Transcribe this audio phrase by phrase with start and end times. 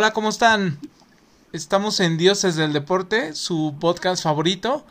[0.00, 0.78] Hola, ¿cómo están?
[1.52, 4.86] Estamos en Dioses del Deporte, su podcast favorito.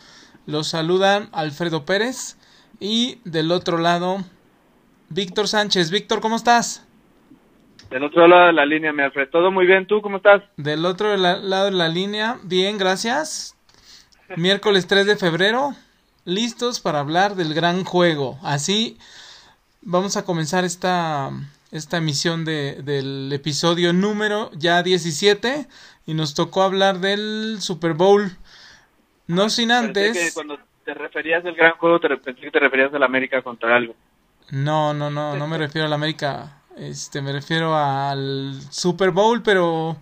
[0.46, 2.38] Los saludan Alfredo Pérez
[2.80, 4.24] y del otro lado
[5.10, 5.90] Víctor Sánchez.
[5.90, 6.88] Víctor, ¿cómo estás?
[7.90, 9.32] Del otro lado de la línea, mi Alfredo.
[9.32, 10.44] Todo muy bien, ¿tú cómo estás?
[10.58, 13.58] Del otro lado de la línea, bien, gracias.
[14.36, 15.74] Miércoles 3 de febrero,
[16.24, 18.38] listos para hablar del gran juego.
[18.44, 19.00] Así
[19.82, 21.32] vamos a comenzar esta
[21.72, 25.68] esta emisión de, del episodio número ya 17
[26.06, 28.32] y nos tocó hablar del Super Bowl.
[29.28, 30.18] No ah, sin antes...
[30.18, 33.76] Que cuando te referías al gran juego, te pensé que te referías al América contra
[33.76, 33.96] algo.
[34.50, 36.62] No, no, no, no me refiero al América.
[36.76, 39.98] Este, me refiero al Super Bowl, pero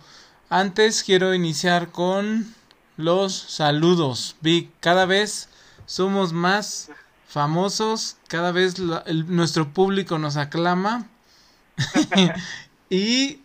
[0.48, 2.54] antes quiero iniciar con
[2.96, 4.36] los saludos.
[4.40, 5.50] Vi, cada vez
[5.84, 6.90] somos más
[7.26, 11.06] famosos, cada vez nuestro público nos aclama
[12.90, 13.42] y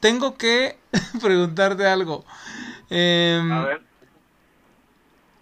[0.00, 0.78] tengo que
[1.22, 2.24] preguntarte algo.
[2.90, 3.82] Em, A ver.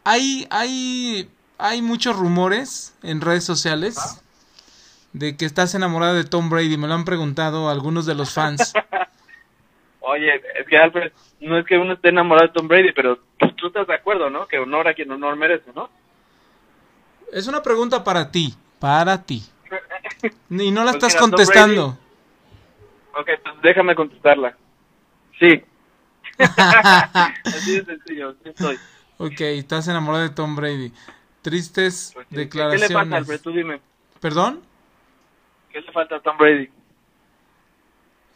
[0.05, 4.23] Hay, hay, hay muchos rumores en redes sociales
[5.12, 6.77] de que estás enamorado de Tom Brady.
[6.77, 8.73] Me lo han preguntado algunos de los fans.
[10.01, 13.19] Oye, es que Alfred, no es que uno esté enamorado de Tom Brady, pero
[13.56, 14.47] tú estás de acuerdo, ¿no?
[14.48, 15.91] Que honor a quien honor merece, ¿no?
[17.33, 19.45] Es una pregunta para ti, para ti.
[20.48, 21.98] Y no la pues estás contestando.
[23.14, 24.56] Ok, pues déjame contestarla.
[25.39, 25.62] Sí.
[26.39, 28.78] Así de sencillo, sí estoy.
[29.19, 30.92] Ok, estás enamorado de Tom Brady.
[31.42, 32.89] Tristes declaraciones.
[32.89, 33.41] ¿Qué le falta, Alfred?
[33.41, 33.80] Tú dime.
[34.20, 34.62] ¿Perdón?
[35.70, 36.70] ¿Qué le falta a Tom Brady?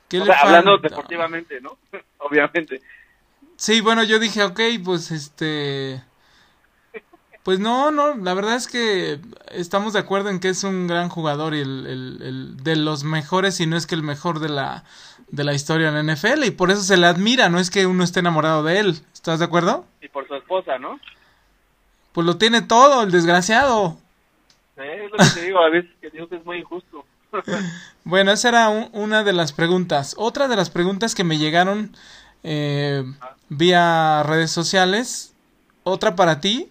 [0.08, 1.78] ¿Qué le hablando deportivamente, ¿no?
[2.18, 2.80] Obviamente.
[3.56, 6.02] Sí, bueno, yo dije, ok, pues este
[7.44, 9.20] pues no, no, la verdad es que
[9.52, 13.60] estamos de acuerdo en que es un gran jugador y el, el, de los mejores,
[13.60, 14.84] y no es que el mejor de la,
[15.28, 18.02] de la historia en NFL, y por eso se le admira, no es que uno
[18.02, 19.00] esté enamorado de él.
[19.12, 19.84] ¿Estás de acuerdo?
[20.00, 20.98] Y por su esposa, ¿no?
[22.12, 23.98] Pues lo tiene todo, el desgraciado.
[24.78, 27.04] es lo que te digo, a veces que Dios es muy injusto.
[28.04, 30.14] bueno, esa era una de las preguntas.
[30.16, 31.94] Otra de las preguntas que me llegaron
[32.42, 33.04] eh,
[33.50, 35.34] vía redes sociales,
[35.82, 36.70] otra para ti,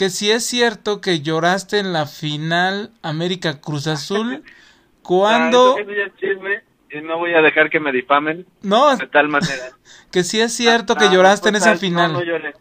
[0.00, 4.42] que si es cierto que lloraste en la final América Cruz Azul
[5.02, 5.76] cuando...
[5.78, 9.72] y no voy a dejar que me difamen no, de tal manera.
[10.10, 12.14] que si es cierto que lloraste en esa final.
[12.14, 12.54] No, no lloré.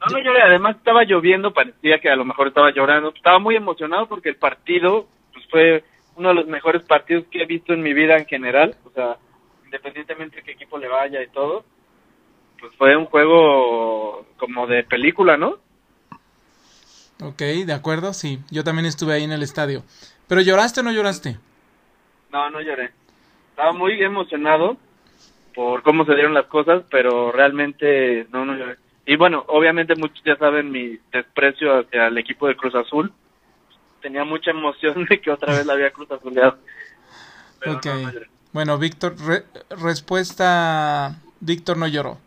[0.00, 0.42] No, no lloré.
[0.42, 3.12] Además estaba lloviendo, parecía que a lo mejor estaba llorando.
[3.16, 5.84] Estaba muy emocionado porque el partido pues, fue
[6.14, 8.76] uno de los mejores partidos que he visto en mi vida en general.
[8.84, 9.16] O sea,
[9.64, 11.64] independientemente de qué equipo le vaya y todo,
[12.60, 15.66] pues fue un juego como de película, ¿no?
[17.20, 18.40] Ok, de acuerdo, sí.
[18.50, 19.82] Yo también estuve ahí en el estadio.
[20.28, 21.38] ¿Pero lloraste o no lloraste?
[22.30, 22.92] No, no lloré.
[23.50, 24.76] Estaba muy emocionado
[25.54, 28.76] por cómo se dieron las cosas, pero realmente no, no lloré.
[29.04, 33.12] Y bueno, obviamente muchos ya saben mi desprecio hacia el equipo de Cruz Azul.
[34.00, 36.58] Tenía mucha emoción de que otra vez la había Cruz Azuleado.
[37.66, 37.86] ok.
[38.52, 39.14] bueno, Víctor,
[39.70, 42.18] respuesta, Víctor no lloró.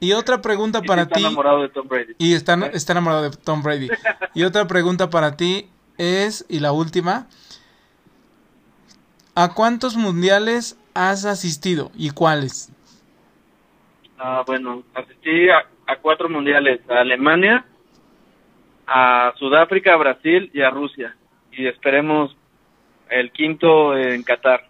[0.00, 1.14] Y otra pregunta para ti.
[1.14, 2.14] Está enamorado de Tom Brady.
[2.18, 3.88] Y está, está enamorado de Tom Brady.
[4.34, 7.26] y otra pregunta para ti es, y la última,
[9.34, 12.72] ¿a cuántos mundiales has asistido y cuáles?
[14.18, 17.64] Ah, bueno, asistí a, a cuatro mundiales, a Alemania,
[18.86, 21.16] a Sudáfrica, a Brasil y a Rusia.
[21.52, 22.36] Y esperemos
[23.10, 24.67] el quinto en Qatar.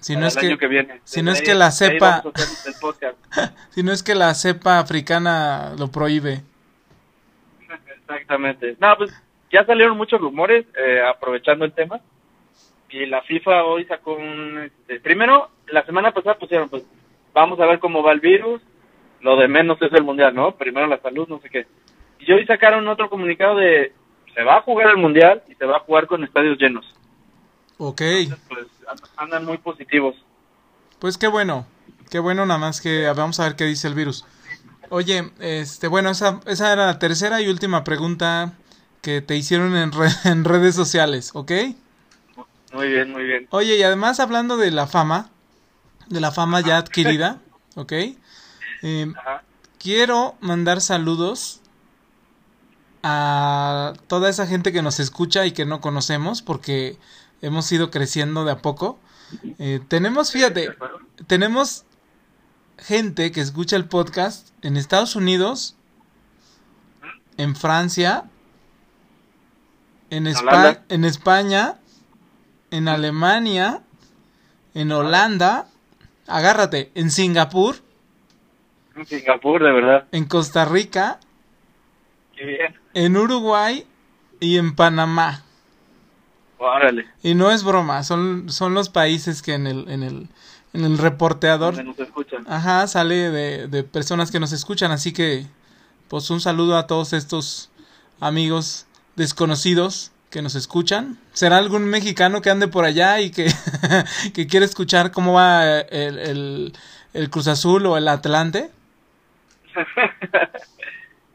[0.00, 0.56] Si no, es que,
[1.04, 2.22] si no es que la cepa
[3.70, 6.40] si no es que la cepa africana lo prohíbe.
[7.98, 8.76] Exactamente.
[8.80, 9.12] No, pues
[9.52, 12.00] ya salieron muchos rumores eh, aprovechando el tema.
[12.88, 16.84] Y la FIFA hoy sacó un este, primero la semana pasada pusieron pues
[17.32, 18.60] vamos a ver cómo va el virus,
[19.20, 20.52] lo de menos es el mundial, ¿no?
[20.52, 21.66] Primero la salud, no sé qué.
[22.18, 23.92] Y hoy sacaron otro comunicado de
[24.34, 26.94] se va a jugar el mundial y se va a jugar con estadios llenos.
[27.82, 28.02] Ok.
[28.48, 28.66] pues
[29.16, 30.14] andan muy positivos.
[30.98, 31.66] Pues qué bueno,
[32.10, 34.26] qué bueno nada más que vamos a ver qué dice el virus.
[34.90, 38.52] Oye, este, bueno, esa, esa era la tercera y última pregunta
[39.00, 39.92] que te hicieron en,
[40.24, 41.52] en redes sociales, ¿ok?
[42.74, 43.48] Muy bien, muy bien.
[43.50, 45.30] Oye, y además hablando de la fama,
[46.08, 47.40] de la fama ya adquirida,
[47.76, 47.92] ¿ok?
[48.82, 49.12] Eh,
[49.78, 51.62] quiero mandar saludos
[53.02, 56.98] a toda esa gente que nos escucha y que no conocemos, porque
[57.42, 58.98] hemos ido creciendo de a poco.
[59.58, 60.70] Eh, tenemos, fíjate,
[61.26, 61.84] tenemos
[62.78, 65.76] gente que escucha el podcast en Estados Unidos,
[67.36, 68.24] en Francia,
[70.10, 71.76] en, en España,
[72.70, 73.82] en Alemania,
[74.74, 75.68] en Holanda,
[76.26, 77.76] agárrate, en Singapur,
[78.96, 80.08] En Singapur, de verdad.
[80.12, 81.20] en Costa Rica,
[82.36, 82.74] Qué bien.
[82.94, 83.86] en Uruguay
[84.40, 85.44] y en Panamá.
[86.62, 87.06] Órale.
[87.22, 90.28] Y no es broma, son, son los países que en el, en el,
[90.74, 92.44] en el reporteador, Donde nos escuchan.
[92.46, 95.46] ajá, sale de, de personas que nos escuchan, así que,
[96.08, 97.70] pues un saludo a todos estos
[98.20, 98.86] amigos
[99.16, 101.18] desconocidos que nos escuchan.
[101.32, 103.46] ¿Será algún mexicano que ande por allá y que,
[104.34, 106.72] que quiere escuchar cómo va el, el,
[107.14, 108.70] el Cruz Azul o el Atlante?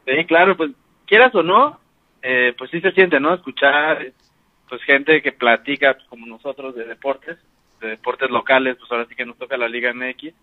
[0.06, 0.70] sí, claro, pues
[1.06, 1.80] quieras o no,
[2.22, 3.34] eh, pues sí se siente, ¿no?
[3.34, 4.12] Escuchar,
[4.68, 7.38] pues gente que platica como nosotros de deportes,
[7.80, 10.34] de deportes locales, pues ahora sí que nos toca la Liga MX,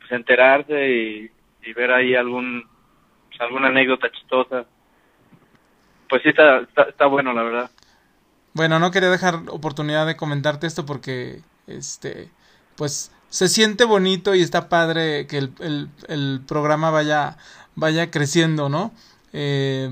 [0.00, 1.30] pues enterarse y,
[1.74, 2.68] ver ahí algún,
[3.28, 4.66] pues, alguna anécdota chistosa.
[6.08, 7.70] Pues sí está, está, está bueno, la verdad.
[8.52, 12.28] Bueno, no quería dejar oportunidad de comentarte esto porque, este,
[12.76, 17.38] pues se siente bonito y está padre que el, el, el programa vaya,
[17.76, 18.92] vaya creciendo, ¿no?
[19.32, 19.88] Eh,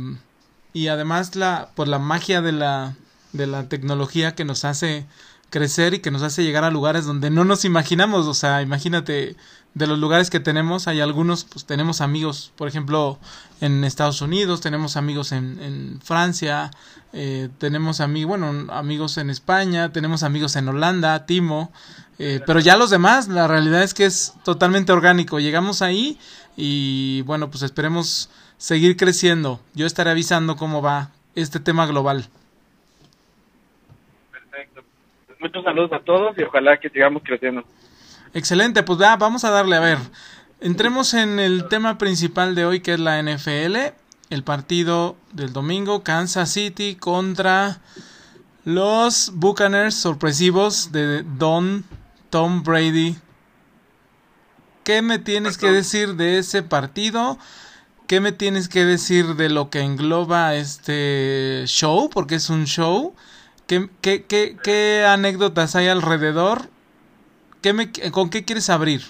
[0.75, 2.95] y además la, pues la magia de la,
[3.32, 5.06] de la tecnología que nos hace
[5.50, 9.37] crecer y que nos hace llegar a lugares donde no nos imaginamos, o sea, imagínate
[9.75, 13.19] de los lugares que tenemos, hay algunos, pues tenemos amigos, por ejemplo,
[13.61, 16.71] en Estados Unidos, tenemos amigos en, en Francia,
[17.12, 21.73] eh, tenemos amigos, bueno, amigos en España, tenemos amigos en Holanda, Timo,
[22.19, 26.19] eh, pero ya los demás, la realidad es que es totalmente orgánico, llegamos ahí
[26.56, 28.29] y bueno, pues esperemos
[28.59, 32.29] seguir creciendo, yo estaré avisando cómo va este tema global.
[34.31, 34.83] Perfecto.
[35.26, 37.65] Pues muchos saludos a todos y ojalá que sigamos creciendo.
[38.35, 39.99] Excelente, pues ya vamos a darle a ver.
[40.61, 43.77] Entremos en el tema principal de hoy que es la NFL,
[44.31, 47.79] el partido del domingo, Kansas City contra
[48.65, 51.85] los Buccaneers sorpresivos de Don
[52.29, 53.17] Tom Brady.
[54.85, 57.39] ¿Qué me tienes que decir de ese partido?
[58.07, 62.11] ¿Qué me tienes que decir de lo que engloba este show?
[62.11, 63.15] Porque es un show.
[63.71, 63.87] ¿Qué,
[64.27, 66.63] qué, qué, anécdotas hay alrededor?
[67.63, 69.01] ¿Qué me, ¿Con qué quieres abrir?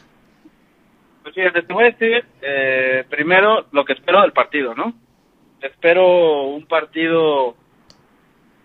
[1.23, 4.93] Pues fíjate, te voy a decir eh, primero lo que espero del partido, ¿no?
[5.63, 7.57] Espero un partido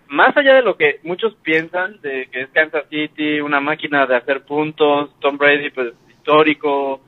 [0.08, 4.16] más allá de lo que muchos piensan, de que es Kansas City, una máquina de
[4.16, 7.00] hacer puntos, Tom Brady, pues histórico,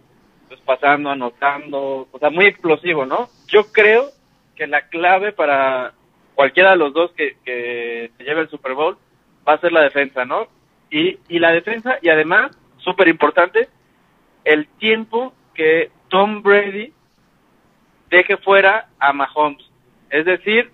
[0.49, 3.29] pues pasando, anotando, o sea, muy explosivo, ¿no?
[3.49, 4.07] Yo creo
[4.57, 5.93] que la clave para
[6.39, 8.97] cualquiera de los dos que, que se lleve el Super Bowl
[9.47, 10.47] va a ser la defensa, ¿no?
[10.89, 13.69] Y, y la defensa, y además, súper importante,
[14.45, 16.93] el tiempo que Tom Brady
[18.09, 19.69] deje fuera a Mahomes.
[20.11, 20.71] Es decir,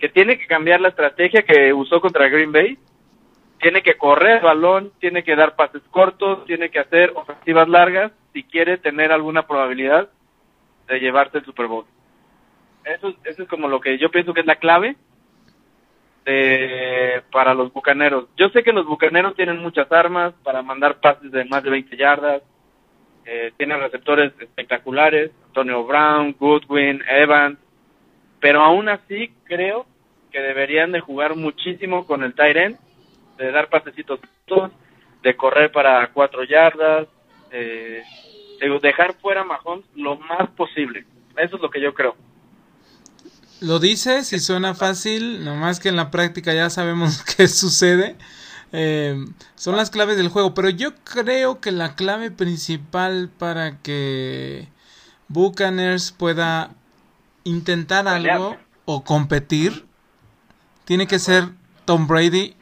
[0.00, 2.76] que tiene que cambiar la estrategia que usó contra Green Bay,
[3.60, 8.10] tiene que correr el balón, tiene que dar pases cortos, tiene que hacer ofensivas largas
[8.32, 10.10] si quiere tener alguna probabilidad
[10.88, 11.86] de llevarse el Super Bowl.
[12.86, 14.94] Eso, eso es como lo que yo pienso que es la clave
[16.24, 18.28] de, para los bucaneros.
[18.36, 21.96] Yo sé que los bucaneros tienen muchas armas para mandar pases de más de 20
[21.96, 22.42] yardas,
[23.24, 27.58] eh, tienen receptores espectaculares, Antonio Brown, Goodwin, Evans,
[28.40, 29.84] pero aún así creo
[30.30, 32.76] que deberían de jugar muchísimo con el tight
[33.36, 34.20] de dar pasecitos,
[35.22, 37.08] de correr para cuatro yardas,
[37.50, 38.04] eh,
[38.60, 41.04] de dejar fuera a Mahomes lo más posible.
[41.36, 42.14] Eso es lo que yo creo.
[43.60, 48.16] Lo dices y suena fácil, nomás que en la práctica ya sabemos qué sucede.
[48.72, 54.68] Eh, son las claves del juego, pero yo creo que la clave principal para que
[55.28, 56.70] Buccaneers pueda
[57.44, 59.86] intentar algo o competir
[60.84, 61.50] tiene que ser
[61.84, 62.54] Tom Brady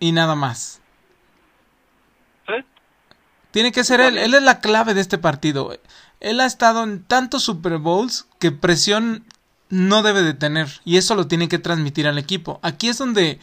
[0.00, 0.80] y nada más.
[3.50, 5.72] Tiene que ser él, él es la clave de este partido.
[6.20, 9.24] Él ha estado en tantos Super Bowls que presión
[9.68, 12.60] no debe de tener y eso lo tiene que transmitir al equipo.
[12.62, 13.40] Aquí es donde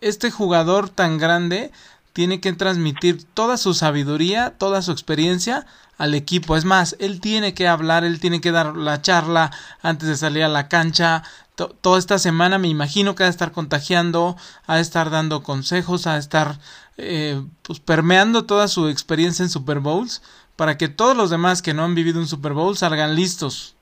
[0.00, 1.72] este jugador tan grande
[2.12, 5.66] tiene que transmitir toda su sabiduría, toda su experiencia
[5.98, 6.56] al equipo.
[6.56, 9.50] Es más, él tiene que hablar, él tiene que dar la charla
[9.82, 11.22] antes de salir a la cancha.
[11.56, 15.42] To toda esta semana me imagino que ha de estar contagiando, ha de estar dando
[15.42, 16.58] consejos, ha de estar
[16.98, 20.22] eh, pues permeando toda su experiencia en Super Bowls
[20.56, 23.75] para que todos los demás que no han vivido un Super Bowl salgan listos.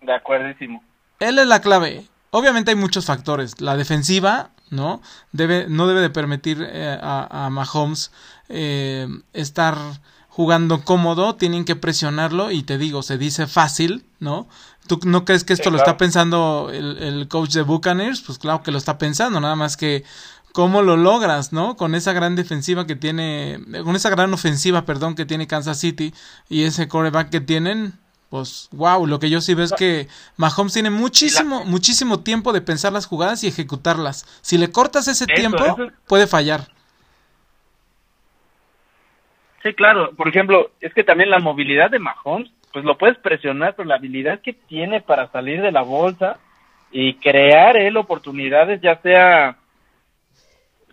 [0.00, 0.82] De acuerdísimo.
[1.20, 2.06] Él es la clave.
[2.30, 3.60] Obviamente hay muchos factores.
[3.60, 5.00] La defensiva, ¿no?
[5.32, 8.12] Debe, no debe de permitir eh, a, a, Mahomes
[8.48, 9.76] eh, estar
[10.28, 11.36] jugando cómodo.
[11.36, 14.48] Tienen que presionarlo y te digo, se dice fácil, ¿no?
[14.86, 18.22] ¿Tú no crees que esto sí, lo está pensando el, el, coach de Buccaneers?
[18.22, 20.04] Pues claro que lo está pensando, nada más que
[20.52, 21.76] cómo lo logras, ¿no?
[21.76, 26.12] Con esa gran defensiva que tiene, con esa gran ofensiva, perdón, que tiene Kansas City
[26.48, 27.98] y ese coreback que tienen,
[28.30, 32.60] pues wow, lo que yo sí veo es que Mahomes tiene muchísimo, muchísimo tiempo de
[32.60, 34.26] pensar las jugadas y ejecutarlas.
[34.42, 36.68] Si le cortas ese tiempo, puede fallar.
[39.62, 40.12] Sí, claro.
[40.14, 43.96] Por ejemplo, es que también la movilidad de Mahomes, pues lo puedes presionar, pero la
[43.96, 46.38] habilidad que tiene para salir de la bolsa
[46.90, 49.56] y crear él oportunidades, ya sea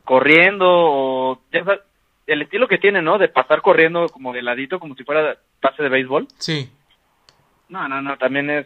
[0.04, 1.42] corriendo o
[2.28, 3.18] el estilo que tiene, ¿no?
[3.18, 6.28] De pasar corriendo como de ladito, como si fuera pase de béisbol.
[6.38, 6.70] Sí.
[7.70, 8.66] No, no, no, también es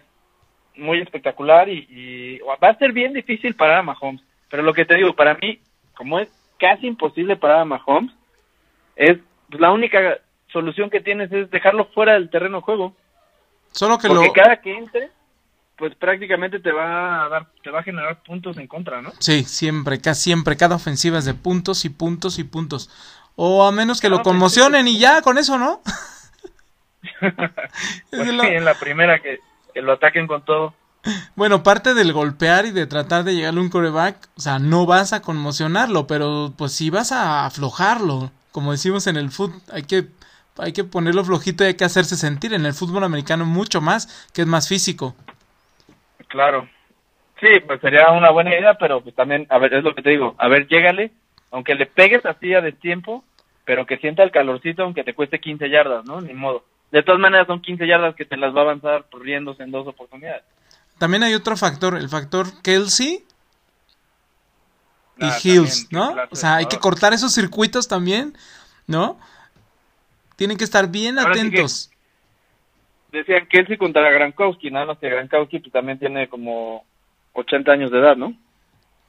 [0.76, 4.22] muy espectacular y, va a ser bien difícil para Mahomes.
[4.50, 5.60] Pero lo que te digo, para mí,
[5.96, 6.30] como es
[6.60, 8.12] casi imposible para Mahomes,
[8.96, 9.18] es
[9.50, 10.18] pues, la única
[10.52, 12.96] solución que tienes es dejarlo fuera del terreno de juego.
[13.72, 15.12] Solo que Porque cada que entre,
[15.78, 19.12] pues prácticamente te va a dar, te va a generar puntos en contra, ¿no?
[19.20, 22.90] Sí, siempre, casi siempre, cada ofensiva es de puntos y puntos y puntos.
[23.36, 25.82] O a menos que lo conmocionen y ya, con eso, ¿no?
[28.10, 29.40] pues sí, en la primera que,
[29.76, 30.74] lo ataquen con todo.
[31.36, 34.86] Bueno, parte del golpear y de tratar de llegarle a un coreback, o sea, no
[34.86, 38.32] vas a conmocionarlo, pero pues sí vas a aflojarlo.
[38.52, 40.08] Como decimos en el fútbol, hay que,
[40.58, 42.54] hay que ponerlo flojito y hay que hacerse sentir.
[42.54, 45.16] En el fútbol americano mucho más, que es más físico.
[46.28, 46.68] Claro.
[47.40, 50.10] Sí, pues sería una buena idea, pero pues también, a ver, es lo que te
[50.10, 51.14] digo, a ver, llégale,
[51.52, 53.24] aunque le pegues así a tiempo
[53.70, 56.22] pero que sienta el calorcito aunque te cueste 15 yardas, ¿no?
[56.22, 56.64] Ni modo.
[56.92, 59.88] De todas maneras son 15 yardas que te las va a avanzar corriéndose en dos
[59.88, 60.44] oportunidades.
[60.98, 63.24] También hay otro factor, el factor Kelsey
[65.18, 66.16] y ah, Hills, ¿no?
[66.30, 68.34] O sea, hay que cortar esos circuitos también,
[68.88, 69.18] ¿no?
[70.36, 71.92] Tienen que estar bien atentos.
[73.12, 76.86] decían Kelsey contra Grankowski, nada más que Grankowski pues, también tiene como
[77.34, 78.34] 80 años de edad, ¿no?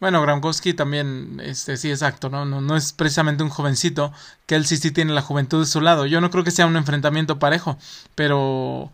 [0.01, 2.47] Bueno, Gronkowski también, este, sí, exacto, ¿no?
[2.47, 2.63] ¿no?
[2.63, 4.13] No es precisamente un jovencito,
[4.47, 6.07] que él sí, sí tiene la juventud de su lado.
[6.07, 7.77] Yo no creo que sea un enfrentamiento parejo,
[8.15, 8.91] pero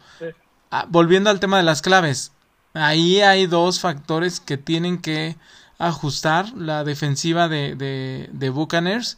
[0.72, 2.32] ah, volviendo al tema de las claves,
[2.74, 5.36] ahí hay dos factores que tienen que
[5.78, 9.16] ajustar la defensiva de, de, de Buccaneers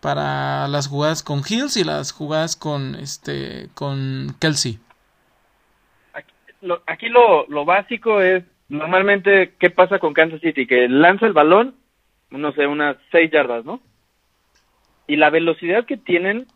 [0.00, 4.80] para las jugadas con Hills y las jugadas con este con Kelsey.
[6.12, 6.32] Aquí
[6.62, 10.66] lo, aquí lo, lo básico es normalmente, ¿qué pasa con Kansas City?
[10.66, 11.74] Que lanza el balón,
[12.30, 13.80] no sé, unas seis yardas, ¿no?
[15.06, 16.46] Y la velocidad que tienen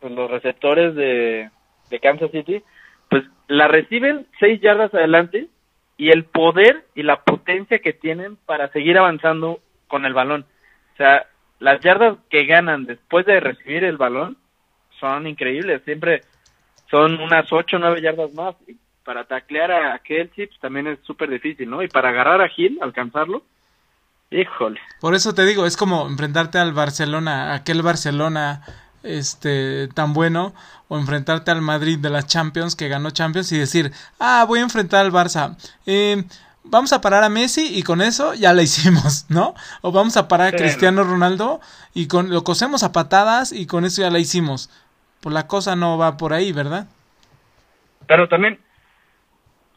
[0.00, 1.50] pues, los receptores de,
[1.90, 2.62] de Kansas City,
[3.10, 5.48] pues la reciben seis yardas adelante
[5.96, 10.46] y el poder y la potencia que tienen para seguir avanzando con el balón.
[10.94, 11.26] O sea,
[11.58, 14.38] las yardas que ganan después de recibir el balón
[14.98, 15.82] son increíbles.
[15.84, 16.22] Siempre
[16.90, 18.56] son unas ocho o nueve yardas más
[19.04, 21.82] para taclear a Kelsey pues, también es súper difícil, ¿no?
[21.82, 23.42] Y para agarrar a Gil, alcanzarlo,
[24.30, 24.80] híjole.
[25.00, 28.62] Por eso te digo, es como enfrentarte al Barcelona, aquel Barcelona
[29.02, 30.54] este tan bueno
[30.88, 34.62] o enfrentarte al Madrid de las Champions que ganó Champions y decir, ah, voy a
[34.62, 35.56] enfrentar al Barça.
[35.86, 36.24] Eh,
[36.64, 39.54] vamos a parar a Messi y con eso ya la hicimos, ¿no?
[39.82, 41.60] O vamos a parar a Cristiano Ronaldo
[41.92, 44.70] y con lo cosemos a patadas y con eso ya la hicimos.
[45.20, 46.86] Pues la cosa no va por ahí, ¿verdad?
[48.06, 48.58] Pero también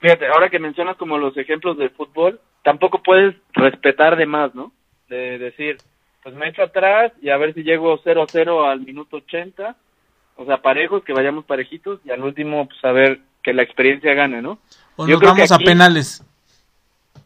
[0.07, 4.71] fíjate, ahora que mencionas como los ejemplos de fútbol, tampoco puedes respetar de más, ¿no?
[5.09, 5.77] De decir,
[6.23, 9.75] pues me echo atrás y a ver si llego 0-0 al minuto 80,
[10.37, 14.13] o sea, parejos, que vayamos parejitos y al último, pues a ver que la experiencia
[14.13, 14.59] gane, ¿no?
[14.95, 16.23] O nos vamos a penales.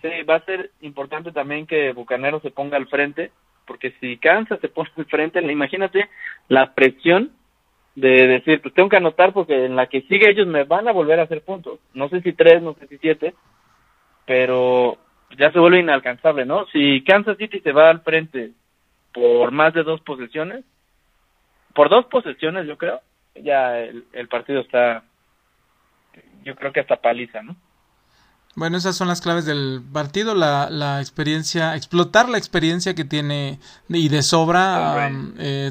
[0.02, 3.32] Sí, va a ser importante también que Bucanero se ponga al frente,
[3.68, 6.10] porque si Kansas se pone al frente, imagínate
[6.48, 7.32] la presión
[7.96, 10.94] de decir, pues tengo que anotar porque en la que sigue ellos me van a
[10.94, 11.80] volver a hacer puntos.
[11.94, 13.34] No sé si tres, no sé si siete,
[14.26, 14.98] pero
[15.38, 16.66] ya se vuelve inalcanzable, ¿no?
[16.68, 18.52] Si Kansas City se va al frente
[19.14, 20.64] por más de dos posesiones,
[21.74, 23.02] por dos posesiones yo creo,
[23.36, 25.04] ya el, el partido está,
[26.44, 27.56] yo creo que hasta paliza, ¿no?
[28.56, 33.60] Bueno, esas son las claves del partido, la, la experiencia, explotar la experiencia que tiene
[33.88, 35.10] y de sobra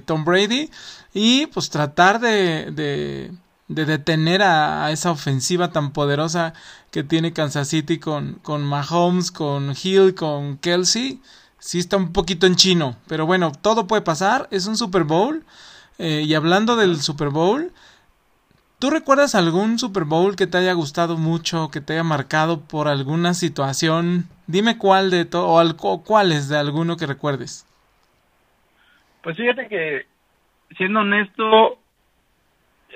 [0.06, 0.70] Tom Brady, um, eh,
[1.12, 3.32] y pues tratar de, de,
[3.68, 6.54] de detener a, esa ofensiva tan poderosa
[6.90, 11.20] que tiene Kansas City con, con Mahomes, con Hill, con Kelsey.
[11.58, 15.44] Sí está un poquito en chino, pero bueno, todo puede pasar, es un Super Bowl.
[15.98, 17.72] Eh, y hablando del Super Bowl,
[18.80, 22.88] ¿Tú recuerdas algún Super Bowl que te haya gustado mucho, que te haya marcado por
[22.88, 24.24] alguna situación?
[24.46, 27.66] Dime cuál de todo, o cuáles de alguno que recuerdes.
[29.22, 30.06] Pues fíjate que,
[30.78, 31.78] siendo honesto,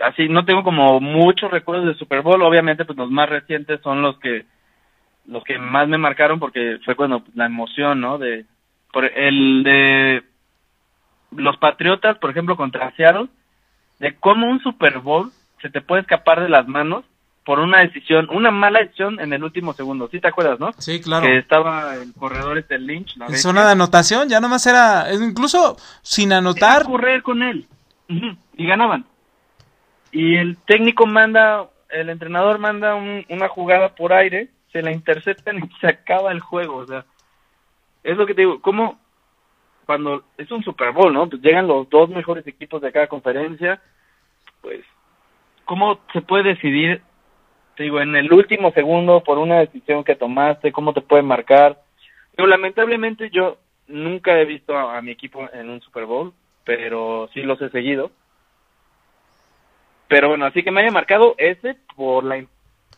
[0.03, 2.41] así no tengo como muchos recuerdos de Super Bowl.
[2.41, 4.47] Obviamente, pues los más recientes son los que
[5.27, 8.17] los que más me marcaron porque fue cuando la emoción, ¿no?
[8.17, 8.47] De
[9.15, 10.23] el de
[11.33, 13.29] los Patriotas, por ejemplo, contra Seattle,
[13.99, 15.31] de cómo un Super Bowl
[15.65, 17.07] se te puede escapar de las manos
[17.43, 20.09] por una decisión, una mala decisión en el último segundo.
[20.11, 20.73] ¿Sí te acuerdas, no?
[20.77, 21.25] Sí, claro.
[21.25, 23.17] Que estaba el corredor este Lynch.
[23.17, 26.83] La en zona de anotación, ya nomás era, incluso sin anotar.
[26.83, 27.67] Era correr con él.
[28.57, 29.07] Y ganaban.
[30.13, 35.69] Y el técnico manda, el entrenador manda una jugada por aire, se la interceptan y
[35.81, 36.77] se acaba el juego.
[36.77, 37.07] O sea,
[38.03, 39.01] es lo que te digo, ¿cómo?
[39.87, 41.27] Cuando es un Super Bowl, ¿no?
[41.27, 43.81] Pues llegan los dos mejores equipos de cada conferencia,
[44.61, 44.85] pues,
[45.65, 47.03] ¿cómo se puede decidir
[47.77, 51.81] te digo, en el último segundo por una decisión que tomaste, cómo te puede marcar.
[52.35, 56.33] Pero lamentablemente yo nunca he visto a, mi equipo en un Super Bowl,
[56.65, 58.11] pero sí los he seguido.
[60.09, 62.45] Pero bueno, así que me haya marcado ese por la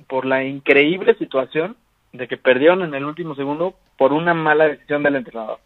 [0.09, 1.77] por la increíble situación
[2.13, 5.59] de que perdieron en el último segundo por una mala decisión del entrenador.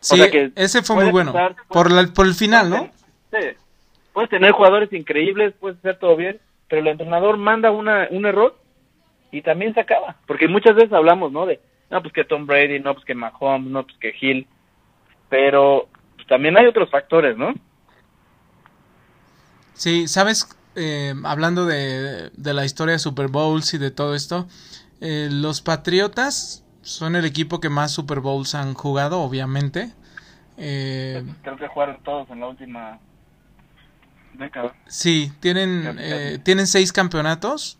[0.00, 0.22] Sí,
[0.54, 1.32] ese fue muy bueno.
[1.68, 2.90] por, la, por el final, ¿no?
[3.32, 3.48] Sí.
[4.18, 8.58] Puedes tener jugadores increíbles, puedes hacer todo bien, pero el entrenador manda una, un error
[9.30, 10.16] y también se acaba.
[10.26, 11.46] Porque muchas veces hablamos, ¿no?
[11.46, 14.48] De, no, pues que Tom Brady, no, pues que Mahomes, no, pues que Hill.
[15.28, 17.54] Pero pues, también hay otros factores, ¿no?
[19.74, 24.48] Sí, sabes, eh, hablando de, de, la historia de Super Bowls y de todo esto,
[25.00, 29.92] eh, los Patriotas son el equipo que más Super Bowls han jugado, obviamente.
[30.56, 32.98] Eh, Creo que jugaron todos en la última
[34.86, 37.78] Sí, tienen, eh, tienen seis campeonatos.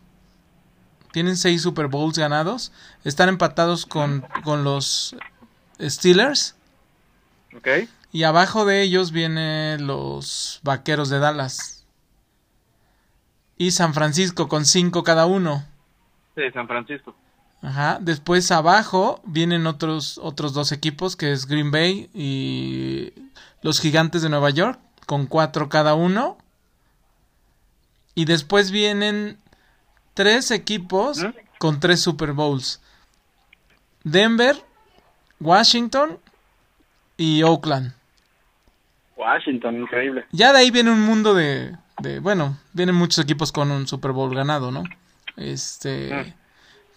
[1.11, 2.71] Tienen seis Super Bowls ganados.
[3.03, 5.15] Están empatados con, con los
[5.81, 6.55] Steelers.
[8.11, 11.85] Y abajo de ellos vienen los Vaqueros de Dallas.
[13.57, 15.65] Y San Francisco con cinco cada uno.
[16.35, 17.15] Sí, San Francisco.
[17.61, 17.97] Ajá.
[18.01, 23.11] Después abajo vienen otros, otros dos equipos que es Green Bay y
[23.61, 26.37] los Gigantes de Nueva York con cuatro cada uno.
[28.19, 29.37] Y después vienen
[30.13, 31.25] tres equipos
[31.57, 32.81] con tres Super Bowls.
[34.03, 34.57] Denver,
[35.39, 36.19] Washington
[37.15, 37.93] y Oakland.
[39.15, 40.25] Washington, increíble.
[40.33, 44.11] Ya de ahí viene un mundo de, de bueno, vienen muchos equipos con un Super
[44.11, 44.83] Bowl ganado, ¿no?
[45.37, 46.35] Este,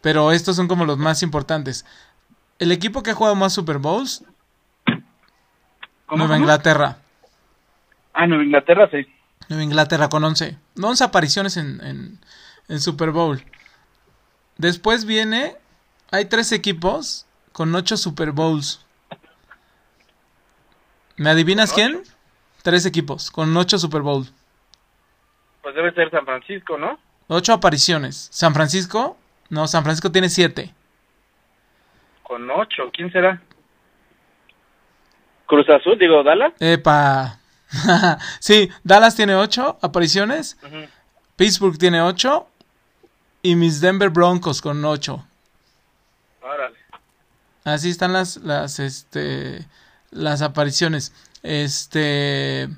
[0.00, 1.86] pero estos son como los más importantes.
[2.58, 4.24] El equipo que ha jugado más Super Bowls,
[6.10, 6.96] Nueva Inglaterra.
[8.12, 9.06] Ah, Nueva Inglaterra, sí.
[9.48, 10.56] Nueva Inglaterra con 11.
[10.80, 12.18] 11 apariciones en,
[12.68, 13.44] en, Super Bowl.
[14.56, 15.56] Después viene,
[16.10, 18.84] hay tres equipos con 8 Super Bowls.
[21.16, 22.02] ¿Me adivinas quién?
[22.62, 24.26] Tres equipos con 8 Super Bowl.
[25.62, 26.98] Pues debe ser San Francisco, ¿no?
[27.28, 28.28] 8 apariciones.
[28.32, 29.16] ¿San Francisco?
[29.50, 30.72] No, San Francisco tiene 7.
[32.22, 33.42] Con 8, ¿quién será?
[35.46, 36.54] Cruz Azul, digo, Dallas.
[36.60, 37.38] Epa,
[38.40, 40.56] sí, Dallas tiene 8 apariciones.
[41.36, 42.46] Pittsburgh tiene 8.
[43.42, 45.26] Y mis Denver Broncos con 8.
[47.64, 49.66] Así están las, las, este,
[50.10, 51.12] las apariciones.
[51.42, 52.68] Este,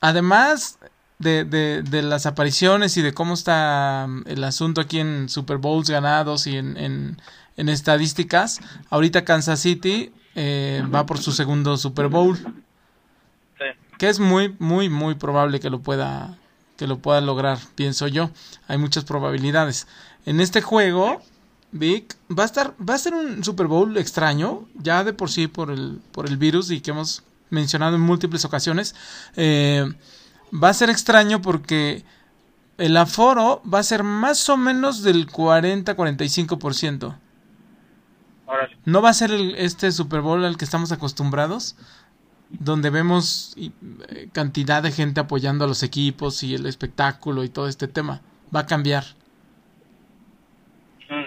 [0.00, 0.78] además
[1.18, 5.58] de, de, de, las apariciones y de cómo está um, el asunto aquí en Super
[5.58, 7.20] Bowls ganados y en, en,
[7.56, 12.38] en estadísticas, ahorita Kansas City eh, va por su segundo Super Bowl
[14.00, 16.38] que es muy muy muy probable que lo pueda
[16.78, 18.30] que lo pueda lograr, pienso yo.
[18.66, 19.86] Hay muchas probabilidades.
[20.24, 21.20] En este juego
[21.70, 25.48] Vic va a estar va a ser un Super Bowl extraño, ya de por sí
[25.48, 28.94] por el por el virus y que hemos mencionado en múltiples ocasiones.
[29.36, 29.84] Eh,
[30.50, 32.02] va a ser extraño porque
[32.78, 37.18] el aforo va a ser más o menos del 40-45%.
[38.84, 41.76] No va a ser el, este Super Bowl al que estamos acostumbrados,
[42.50, 47.68] donde vemos eh, cantidad de gente apoyando a los equipos y el espectáculo y todo
[47.68, 48.20] este tema.
[48.54, 49.04] Va a cambiar.
[51.08, 51.26] Mm.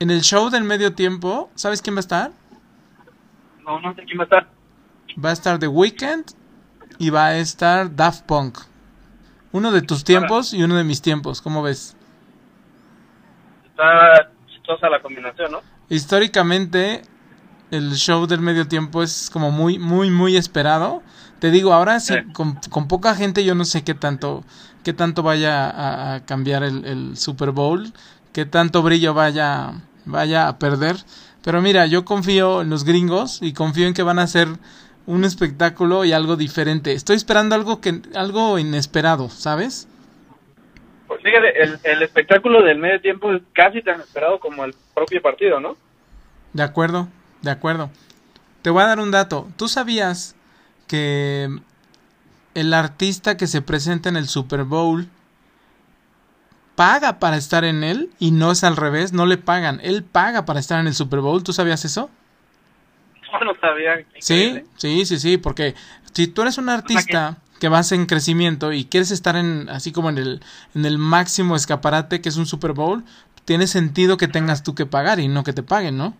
[0.00, 2.32] En el show del medio tiempo, ¿sabes quién va a estar?
[3.64, 4.48] No, no sé quién va a estar.
[5.24, 6.24] Va a estar The Weeknd
[6.98, 8.58] y va a estar Daft Punk.
[9.52, 11.96] Uno de tus tiempos y uno de mis tiempos, ¿cómo ves?
[13.66, 15.62] Está chistosa la combinación, ¿no?
[15.88, 17.02] Históricamente,
[17.70, 21.02] el show del medio tiempo es como muy, muy, muy esperado.
[21.38, 24.44] Te digo, ahora sí, con, con, poca gente yo no sé qué tanto,
[24.82, 27.92] qué tanto vaya a, cambiar el, el, Super Bowl,
[28.32, 29.72] qué tanto brillo vaya,
[30.04, 30.96] vaya a perder.
[31.44, 34.48] Pero mira, yo confío en los gringos y confío en que van a hacer
[35.06, 36.92] un espectáculo y algo diferente.
[36.92, 39.88] Estoy esperando algo que, algo inesperado, ¿sabes?
[41.06, 45.22] Pues fíjate, el, el espectáculo del medio tiempo es casi tan esperado como el propio
[45.22, 45.76] partido, ¿no?
[46.52, 47.08] De acuerdo,
[47.42, 47.90] de acuerdo.
[48.62, 49.48] Te voy a dar un dato.
[49.56, 50.34] ¿Tú sabías
[50.86, 51.48] que
[52.54, 55.08] el artista que se presenta en el Super Bowl
[56.74, 60.44] paga para estar en él y no es al revés, no le pagan, él paga
[60.44, 62.08] para estar en el Super Bowl, ¿tú sabías eso?
[63.32, 64.04] No, no sabía.
[64.20, 65.74] Sí, sí, sí, sí, porque
[66.12, 70.08] si tú eres un artista que vas en crecimiento y quieres estar en así como
[70.08, 70.40] en el
[70.76, 73.04] en el máximo escaparate que es un Super Bowl,
[73.44, 76.14] tiene sentido que tengas tú que pagar y no que te paguen, ¿no?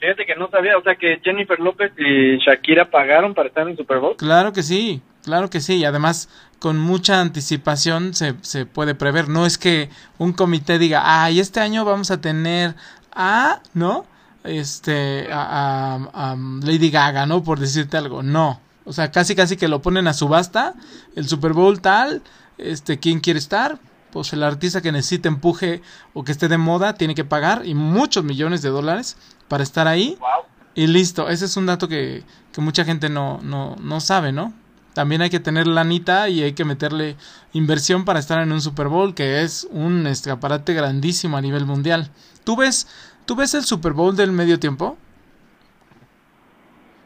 [0.00, 3.70] Fíjate que no sabía, o sea que Jennifer López y Shakira pagaron para estar en
[3.70, 4.16] el Super Bowl.
[4.16, 5.76] Claro que sí, claro que sí.
[5.78, 6.28] Y además,
[6.60, 9.28] con mucha anticipación se, se puede prever.
[9.28, 12.74] No es que un comité diga, ay, este año vamos a tener
[13.12, 14.06] a, ¿no?
[14.44, 17.42] Este, a Lady Gaga, ¿no?
[17.42, 18.22] Por decirte algo.
[18.22, 18.60] No.
[18.88, 20.74] O sea, casi casi que lo ponen a subasta.
[21.14, 22.22] El Super Bowl tal,
[22.56, 23.78] este, ¿quién quiere estar?
[24.12, 25.82] Pues el artista que necesite empuje
[26.14, 29.16] o que esté de moda tiene que pagar y muchos millones de dólares
[29.48, 30.16] para estar ahí.
[30.20, 30.46] Wow.
[30.74, 34.52] Y listo, ese es un dato que, que mucha gente no, no, no sabe, ¿no?
[34.94, 37.16] También hay que tener lanita y hay que meterle
[37.52, 42.10] inversión para estar en un Super Bowl, que es un escaparate grandísimo a nivel mundial.
[42.44, 42.88] ¿Tú ves,
[43.28, 44.96] ¿Tú ves el Super Bowl del medio tiempo?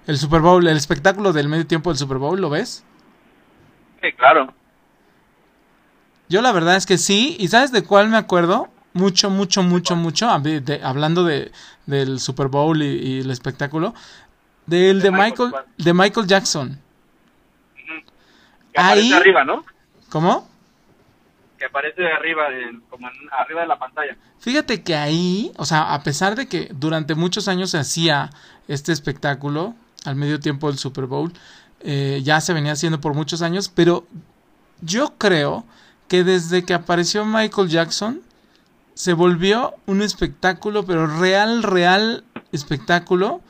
[0.06, 2.84] El Super Bowl, el espectáculo del medio tiempo del Super Bowl, ¿lo ves?
[4.00, 4.54] Sí, claro.
[6.32, 8.68] Yo la verdad es que sí, ¿y sabes de cuál me acuerdo?
[8.94, 11.52] Mucho, mucho, mucho, mucho, hab- de- hablando de,
[11.84, 13.92] del Super Bowl y, y el espectáculo,
[14.64, 16.80] del de, De Michael, de Michael Jackson.
[18.72, 19.62] Que aparece Ahí- arriba, ¿no?
[20.08, 20.48] ¿Cómo?
[21.58, 24.16] Que aparece arriba, de, como en- arriba de la pantalla.
[24.38, 28.30] Fíjate que ahí, o sea, a pesar de que durante muchos años se hacía
[28.68, 29.74] este espectáculo
[30.06, 31.30] al medio tiempo del Super Bowl,
[31.80, 34.06] eh, ya se venía haciendo por muchos años, pero
[34.80, 35.64] yo creo
[36.12, 38.20] que desde que apareció Michael Jackson
[38.92, 42.22] se volvió un espectáculo, pero real, real
[42.52, 43.40] espectáculo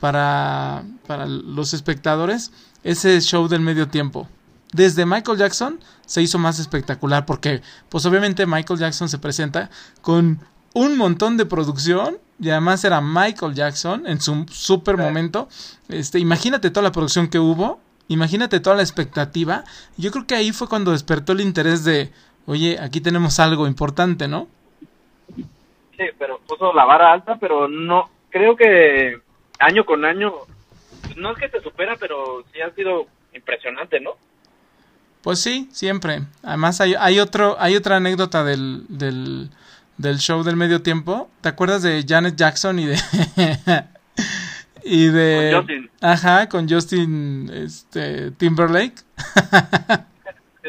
[0.00, 2.50] para, para los espectadores,
[2.82, 4.28] ese show del medio tiempo.
[4.72, 10.40] Desde Michael Jackson se hizo más espectacular porque, pues obviamente Michael Jackson se presenta con
[10.74, 15.48] un montón de producción y además era Michael Jackson en su super momento.
[15.88, 19.64] Este, imagínate toda la producción que hubo, imagínate toda la expectativa.
[19.96, 22.10] Yo creo que ahí fue cuando despertó el interés de,
[22.46, 24.48] oye, aquí tenemos algo importante, ¿no?
[25.36, 29.18] Sí, pero puso la vara alta, pero no, creo que
[29.58, 30.32] año con año,
[31.16, 34.12] no es que se supera, pero sí ha sido impresionante, ¿no?
[35.22, 36.22] Pues sí, siempre.
[36.42, 39.50] Además hay, hay otro, hay otra anécdota del, del,
[39.96, 41.28] del show del medio tiempo.
[41.40, 42.96] ¿Te acuerdas de Janet Jackson y de
[44.88, 45.90] y de Con Justin.
[46.00, 48.94] Ajá, con Justin este Timberlake.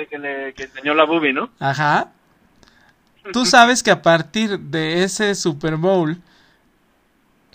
[0.09, 1.49] Que le que enseñó la boobie, ¿no?
[1.59, 2.11] Ajá.
[3.33, 6.21] Tú sabes que a partir de ese Super Bowl,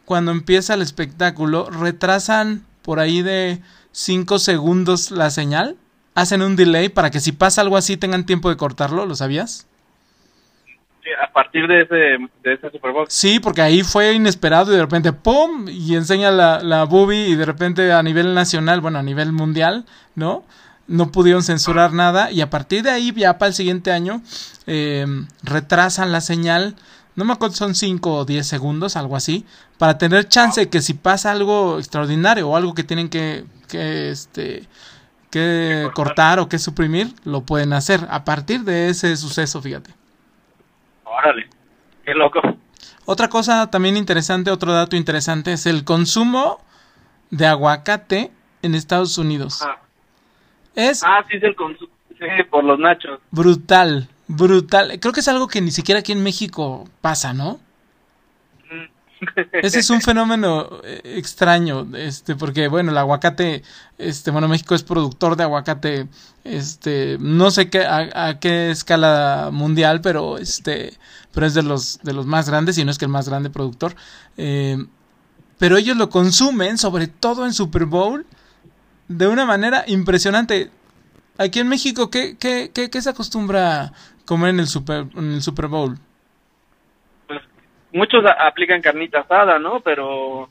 [0.05, 5.79] cuando empieza el espectáculo, retrasan por ahí de 5 segundos la señal.
[6.15, 9.67] Hacen un delay para que si pasa algo así tengan tiempo de cortarlo, ¿lo sabías?
[11.23, 13.07] A partir de ese, de ese Super Bowl.
[13.09, 15.69] Sí, porque ahí fue inesperado y de repente ¡pum!
[15.69, 19.85] y enseña la, la boobie y de repente a nivel nacional, bueno, a nivel mundial,
[20.15, 20.45] ¿no?
[20.87, 24.23] No pudieron censurar nada y a partir de ahí ya para el siguiente año
[24.67, 25.07] eh,
[25.43, 26.77] retrasan la señal,
[27.17, 29.45] no me acuerdo, son 5 o 10 segundos, algo así,
[29.79, 34.69] para tener chance que si pasa algo extraordinario o algo que tienen que, que este
[35.31, 39.91] que cortar o que suprimir, lo pueden hacer a partir de ese suceso, fíjate.
[41.05, 41.49] Órale,
[42.05, 42.41] qué loco.
[43.07, 46.61] Otra cosa también interesante, otro dato interesante es el consumo
[47.31, 48.31] de aguacate
[48.63, 49.63] en Estados Unidos.
[49.63, 49.79] Ah,
[50.75, 51.91] Es ah sí, es el consumo.
[52.09, 53.21] Sí, por los nachos.
[53.31, 54.99] brutal, brutal.
[55.01, 57.59] Creo que es algo que ni siquiera aquí en México pasa, ¿no?
[59.53, 63.63] Ese es un fenómeno eh, extraño, este, porque bueno, el aguacate,
[63.99, 66.09] este, bueno, México es productor de aguacate,
[66.45, 70.99] este, no sé qué, a, qué escala mundial, pero este,
[71.33, 73.51] pero es de los, de los más grandes, y no es que el más grande
[73.51, 73.95] productor,
[74.37, 74.85] eh,
[75.59, 78.27] pero ellos lo consumen, sobre todo en Super Bowl,
[79.09, 80.71] de una manera impresionante.
[81.39, 83.93] Aquí en México, ¿qué, qué, qué, qué se acostumbra
[84.25, 85.99] comer en el Super, en el Super Bowl?
[87.95, 89.81] Muchos a- aplican carnita asada, ¿no?
[89.81, 90.49] Pero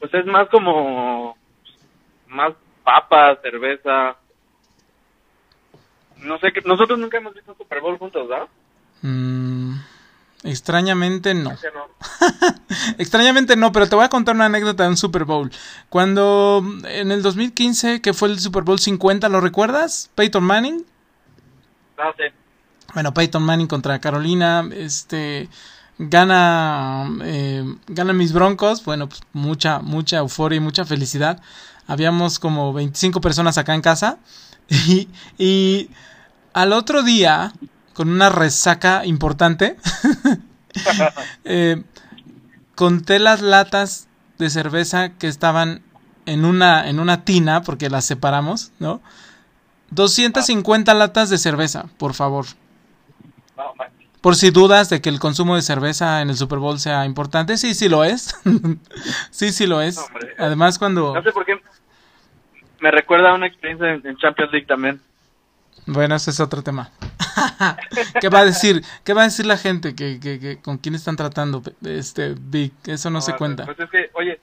[0.00, 1.36] pues es más como
[2.26, 4.16] más papas, cerveza.
[6.18, 8.46] No sé, que nosotros nunca hemos visto Super Bowl juntos, ¿verdad?
[9.02, 9.74] Mm,
[10.44, 11.50] extrañamente no.
[11.50, 11.56] No.
[12.98, 15.50] Extrañamente no, pero te voy a contar una anécdota de un Super Bowl.
[15.88, 20.10] Cuando en el 2015, que fue el Super Bowl 50, ¿lo recuerdas?
[20.14, 20.84] Peyton Manning.
[21.98, 22.24] Ah, sí.
[22.94, 25.48] Bueno, Peyton Manning contra Carolina, este
[25.98, 31.40] gana eh, ganan mis Broncos, bueno, pues mucha mucha euforia y mucha felicidad.
[31.86, 34.18] Habíamos como 25 personas acá en casa
[35.38, 35.90] y,
[36.52, 37.52] al otro día
[37.94, 39.76] con una resaca importante
[41.44, 41.82] eh,
[42.74, 45.82] conté las latas de cerveza que estaban
[46.26, 49.00] en una en una tina porque las separamos, ¿no?
[49.90, 52.46] 250 latas de cerveza, por favor.
[54.22, 57.58] Por si dudas de que el consumo de cerveza en el Super Bowl sea importante,
[57.58, 58.34] sí, sí lo es.
[59.30, 59.96] sí, sí lo es.
[59.96, 60.34] No, hombre.
[60.38, 61.12] Además, cuando...
[61.12, 61.60] No sé por qué.
[62.80, 65.00] Me recuerda a una experiencia en, en Champions League también.
[65.86, 66.90] Bueno, ese es otro tema.
[68.20, 68.82] ¿Qué va a decir?
[69.04, 69.94] ¿Qué va a decir la gente?
[69.96, 71.62] que, que, que con quién están tratando?
[71.84, 73.64] Este, Big, eso no, se cuenta.
[73.64, 74.40] Pues es que, oye,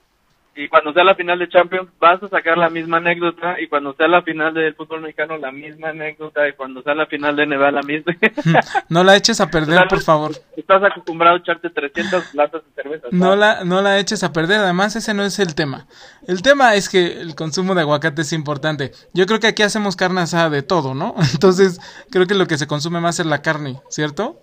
[0.60, 3.94] y cuando sea la final de Champions, vas a sacar la misma anécdota, y cuando
[3.94, 7.46] sea la final del fútbol mexicano, la misma anécdota, y cuando sea la final de
[7.46, 8.14] NBA, la misma.
[8.90, 10.32] no la eches a perder, por favor.
[10.58, 13.08] Estás acostumbrado a echarte 300 latas de cerveza.
[13.12, 15.88] No la, no la eches a perder, además ese no es el tema.
[16.28, 18.92] El tema es que el consumo de aguacate es importante.
[19.14, 21.16] Yo creo que aquí hacemos carne asada de todo, ¿no?
[21.34, 21.80] Entonces,
[22.12, 24.42] creo que lo que se consume más es la carne, ¿cierto?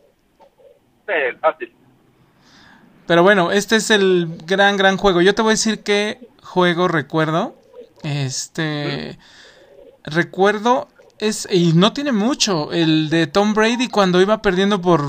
[1.06, 1.76] Sí, fácil.
[3.06, 5.20] Pero bueno, este es el gran, gran juego.
[5.20, 7.54] Yo te voy a decir qué juego recuerdo.
[8.02, 9.18] Este.
[10.04, 10.88] Recuerdo.
[11.18, 12.72] Es, y no tiene mucho.
[12.72, 15.02] El de Tom Brady cuando iba perdiendo por.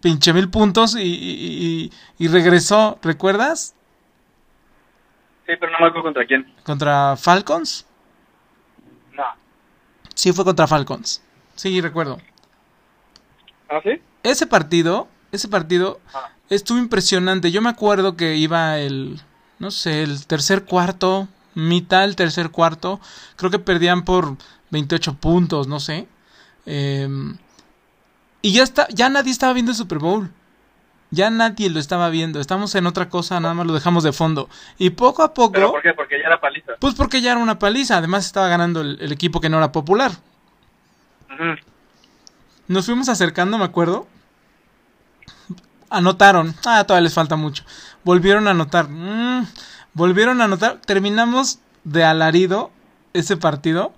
[0.00, 2.98] Pinche mil puntos y, y, y regresó.
[3.02, 3.74] ¿Recuerdas?
[5.46, 6.52] Sí, pero no me acuerdo contra quién.
[6.62, 7.86] ¿Contra Falcons?
[9.14, 9.24] No.
[10.14, 11.22] Sí, fue contra Falcons.
[11.56, 12.18] Sí, recuerdo.
[13.68, 14.00] ¿Ah, sí?
[14.22, 15.08] Ese partido.
[15.32, 16.30] Ese partido Ah.
[16.50, 17.50] Estuvo impresionante.
[17.50, 19.20] Yo me acuerdo que iba el,
[19.58, 23.00] no sé, el tercer cuarto, mitad del tercer cuarto.
[23.36, 24.36] Creo que perdían por
[24.70, 26.06] 28 puntos, no sé.
[26.66, 27.08] Eh,
[28.42, 30.30] y ya está, ya nadie estaba viendo el Super Bowl.
[31.10, 32.40] Ya nadie lo estaba viendo.
[32.40, 34.48] Estamos en otra cosa, nada más lo dejamos de fondo.
[34.76, 35.94] Y poco a poco, ¿Pero por qué?
[35.94, 36.72] Porque ya era paliza.
[36.80, 37.96] pues porque ya era una paliza.
[37.98, 40.12] Además estaba ganando el, el equipo que no era popular.
[41.32, 41.60] Ujú.
[42.68, 44.08] Nos fuimos acercando, me acuerdo.
[45.90, 46.54] Anotaron.
[46.66, 47.64] Ah, todavía les falta mucho.
[48.04, 48.88] Volvieron a anotar.
[48.88, 49.46] Mm,
[49.94, 50.80] volvieron a anotar.
[50.84, 52.70] Terminamos de alarido
[53.12, 53.92] ese partido.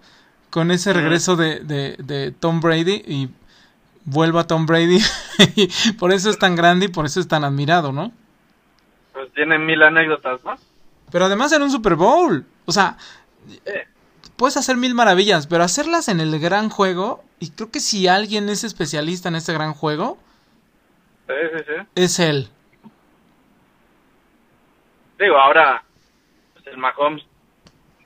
[0.51, 3.03] Con ese regreso de, de, de Tom Brady.
[3.07, 3.31] Y
[4.05, 5.01] vuelvo a Tom Brady.
[5.57, 8.13] y por eso es tan grande y por eso es tan admirado, ¿no?
[9.13, 10.57] Pues tiene mil anécdotas, ¿no?
[11.11, 12.47] Pero además en un Super Bowl.
[12.67, 12.97] O sea,
[13.67, 13.87] Eh,
[14.37, 15.47] puedes hacer mil maravillas.
[15.47, 17.25] Pero hacerlas en el gran juego.
[17.41, 20.19] Y creo que si alguien es especialista en este gran juego.
[21.29, 21.87] Sí, sí, sí.
[21.95, 22.49] Es él.
[25.19, 25.83] Digo, ahora
[26.55, 27.25] pues, el Mahomes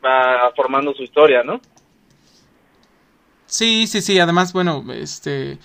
[0.05, 1.61] va formando su historia, ¿no?
[3.47, 4.19] Sí, sí, sí.
[4.19, 5.59] Además, bueno, este,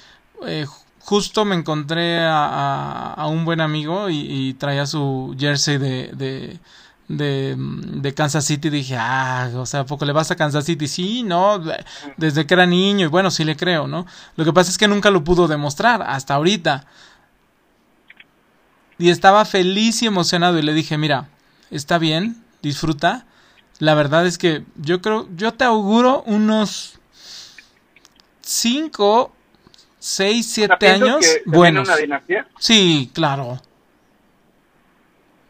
[0.46, 0.66] eh,
[1.00, 4.18] justo me encontré a, a- a un buen amigo y,
[4.50, 6.60] y traía su jersey de, de,
[7.08, 8.70] de, de Kansas City.
[8.70, 10.88] Dije, ah, o sea, ¿a poco le vas a Kansas City?
[10.90, 11.62] Sí, no,
[12.18, 14.06] desde que era niño y bueno, sí le creo, ¿no?
[14.36, 16.86] Lo que pasa es que nunca lo pudo demostrar hasta ahorita.
[19.00, 21.30] Y estaba feliz y emocionado y le dije, mira,
[21.70, 23.26] está bien, disfruta.
[23.80, 27.00] La verdad es que yo creo, yo te auguro unos
[28.42, 29.32] 5,
[30.00, 31.88] 6, O sea, 7 ¿piensas años que buenos.
[31.88, 32.48] una dinastía?
[32.60, 33.62] Sí, claro.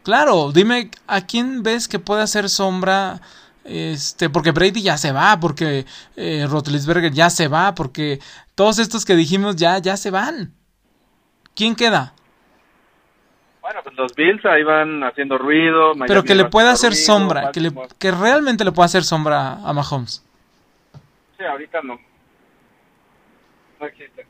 [0.03, 3.21] Claro, dime a quién ves que puede hacer sombra.
[3.63, 8.21] Este, porque Brady ya se va, porque eh, Rotlisberger ya se va, porque
[8.55, 10.53] todos estos que dijimos ya, ya se van.
[11.53, 12.13] ¿Quién queda?
[13.67, 15.89] Bueno, pues los Bills ahí van haciendo ruido.
[15.93, 19.03] Miami Pero que le pueda hacer ruido, sombra, que, le, que realmente le pueda hacer
[19.03, 20.23] sombra a Mahomes.
[21.38, 21.99] Sí, ahorita no.
[23.82, 24.25] No existe.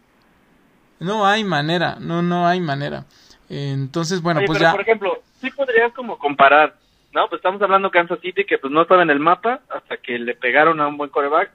[0.99, 3.05] No hay manera, no, no hay manera.
[3.47, 4.71] Entonces, bueno, Oye, pues pero ya.
[4.71, 6.75] por ejemplo, sí podrías como comparar,
[7.13, 7.29] ¿no?
[7.29, 10.33] Pues estamos hablando Kansas City que pues no estaba en el mapa hasta que le
[10.33, 11.51] pegaron a un buen coreback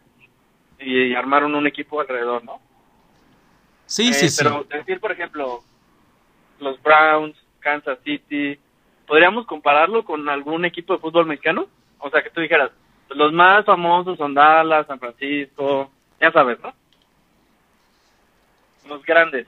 [0.79, 2.61] y armaron un equipo alrededor, ¿no?
[3.87, 4.45] Sí, Eh, sí, sí.
[4.45, 5.65] Pero decir, por ejemplo,
[6.61, 8.59] los Browns, Kansas City,
[9.07, 11.67] ¿podríamos compararlo con algún equipo de fútbol mexicano?
[11.99, 12.71] O sea, que tú dijeras,
[13.11, 16.73] los más famosos son Dallas, San Francisco, ya sabes, ¿no?
[18.89, 19.47] Los grandes,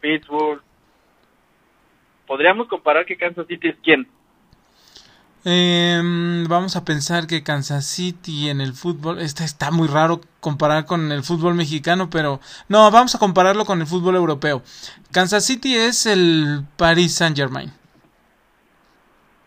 [0.00, 0.62] Pittsburgh.
[2.26, 4.06] ¿Podríamos comparar que Kansas City es quién?
[5.44, 10.84] Em, vamos a pensar que Kansas City en el fútbol, está, está muy raro comparar
[10.84, 14.62] con el fútbol mexicano, pero no, vamos a compararlo con el fútbol europeo.
[15.12, 17.72] Kansas City es el Paris Saint Germain.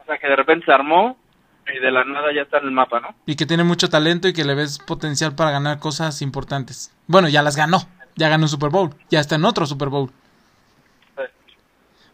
[0.01, 1.17] O sea, que de repente se armó
[1.65, 3.15] Y de la nada ya está en el mapa, ¿no?
[3.25, 6.91] Y que tiene mucho talento y que le ves potencial para ganar cosas importantes.
[7.07, 7.87] Bueno, ya las ganó.
[8.15, 8.93] Ya ganó un Super Bowl.
[9.09, 10.11] Ya está en otro Super Bowl.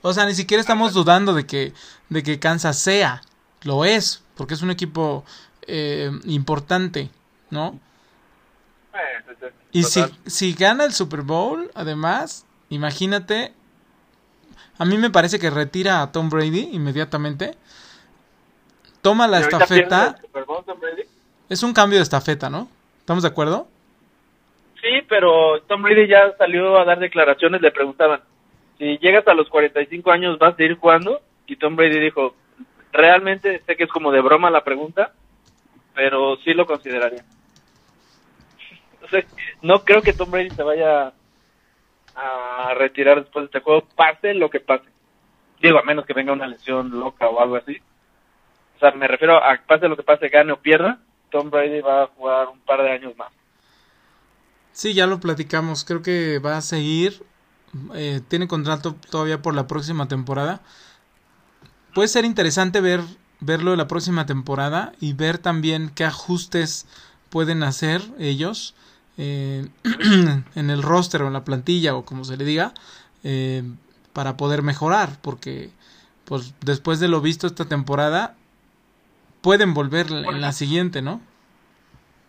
[0.02, 1.74] O sea, ni siquiera estamos dudando de que,
[2.10, 3.22] de que Kansas sea.
[3.64, 5.24] Lo es, porque es un equipo
[5.68, 7.10] eh, importante,
[7.50, 7.80] ¿no?
[8.94, 13.54] Eh, y si, si gana el Super Bowl, además, imagínate.
[14.78, 17.56] A mí me parece que retira a Tom Brady inmediatamente.
[19.02, 20.16] Toma la estafeta.
[21.50, 22.70] Es un cambio de estafeta, ¿no?
[23.00, 23.68] ¿Estamos de acuerdo?
[24.82, 28.22] Sí, pero Tom Brady ya salió a dar declaraciones, le preguntaban,
[28.78, 31.20] si llegas a los 45 años, ¿vas a ir jugando?
[31.48, 32.34] Y Tom Brady dijo,
[32.92, 35.14] realmente sé que es como de broma la pregunta,
[35.94, 37.24] pero sí lo consideraría.
[39.62, 41.14] no creo que Tom Brady se vaya
[42.16, 44.86] a retirar después de este juego, pase lo que pase.
[45.62, 47.78] Digo, a menos que venga una lesión loca o algo así.
[48.76, 51.00] O sea, me refiero a pase lo que pase, gane o pierda,
[51.30, 53.32] Tom Brady va a jugar un par de años más.
[54.72, 55.84] Sí, ya lo platicamos.
[55.84, 57.24] Creo que va a seguir.
[57.94, 60.62] Eh, tiene contrato todavía por la próxima temporada.
[61.94, 63.02] Puede ser interesante ver
[63.40, 66.88] verlo la próxima temporada y ver también qué ajustes
[67.30, 68.76] pueden hacer ellos
[69.18, 69.66] eh,
[70.56, 72.74] en el roster o en la plantilla o como se le diga
[73.24, 73.64] eh,
[74.14, 75.70] para poder mejorar porque
[76.26, 78.36] pues después de lo visto esta temporada
[79.42, 81.22] pueden volver en la siguiente, ¿no?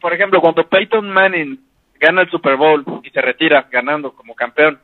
[0.01, 1.61] Por ejemplo, cuando Peyton Manning
[1.99, 4.79] gana el Super Bowl y se retira ganando como campeón,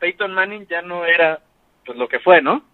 [0.00, 1.40] Peyton Manning ya no era
[1.84, 2.64] pues lo que fue, ¿no?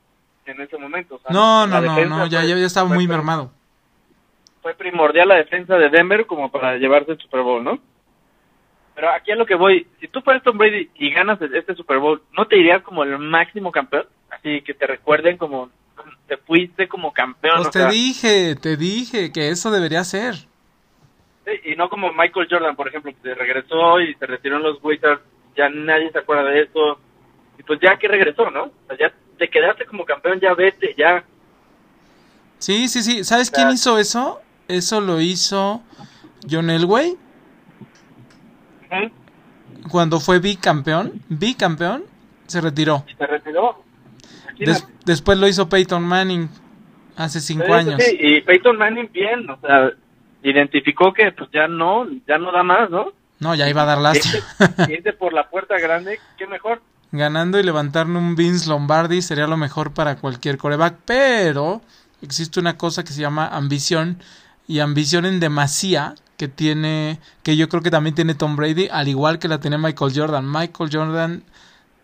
[0.46, 1.20] En ese momento.
[1.30, 3.52] no, no, no, no, ya, ya estaba muy mermado.
[4.62, 7.78] Fue primordial la defensa de Denver como para llevarse el Super Bowl, ¿no?
[8.94, 11.98] Pero aquí a lo que voy, si tú fueras Tom Brady y ganas este Super
[11.98, 14.06] Bowl, ¿no te irías como el máximo campeón?
[14.30, 15.70] Así que te recuerden como
[16.26, 17.56] te fuiste como campeón.
[17.56, 20.34] Pues te dije, te dije que eso debería ser.
[20.34, 24.78] Sí, y no como Michael Jordan, por ejemplo, que regresó y se retiró en los
[24.82, 25.22] Wizards,
[25.56, 27.00] ya nadie se acuerda de eso.
[27.58, 28.64] Y pues ya que regresó, ¿no?
[28.64, 31.24] O sea, ya te quedaste como campeón, ya vete, ya.
[32.58, 33.24] Sí, sí, sí.
[33.24, 34.42] ¿Sabes quién hizo eso?
[34.68, 35.82] Eso lo hizo
[36.48, 37.16] John Elway.
[39.90, 42.04] Cuando fue bicampeón, bicampeón,
[42.46, 43.04] se retiró.
[43.18, 43.82] se retiró?
[45.06, 46.50] después lo hizo Peyton Manning
[47.16, 47.94] hace cinco años.
[47.98, 49.90] Sí, y Peyton Manning bien, o sea,
[50.42, 53.12] identificó que pues ya no, ya no da más, ¿no?
[53.38, 54.44] No, ya iba a dar lástima.
[54.90, 56.82] Irte por la puerta grande, qué mejor.
[57.12, 61.80] Ganando y levantarle un Vince Lombardi sería lo mejor para cualquier coreback, pero
[62.22, 64.22] existe una cosa que se llama ambición
[64.68, 69.08] y ambición en demasía que tiene, que yo creo que también tiene Tom Brady, al
[69.08, 70.50] igual que la tenía Michael Jordan.
[70.50, 71.42] Michael Jordan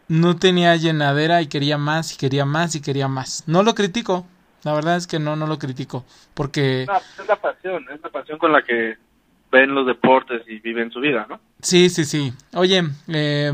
[0.08, 3.44] no tenía llenadera y quería más y quería más y quería más.
[3.46, 4.26] No lo critico,
[4.64, 6.82] la verdad es que no, no lo critico, porque...
[6.82, 8.96] es la pasión, es la pasión con la que
[9.52, 11.40] ven los deportes y viven su vida, ¿no?
[11.62, 12.32] Sí, sí, sí.
[12.52, 13.52] Oye, eh,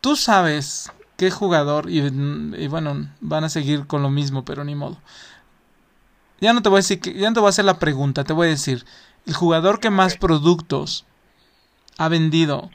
[0.00, 4.74] tú sabes qué jugador, y, y, bueno, van a seguir con lo mismo, pero ni
[4.74, 4.98] modo.
[6.40, 8.24] Ya no te voy a decir, que, ya no te voy a hacer la pregunta,
[8.24, 8.84] te voy a decir,
[9.26, 11.04] el jugador que más productos
[11.98, 12.70] ha vendido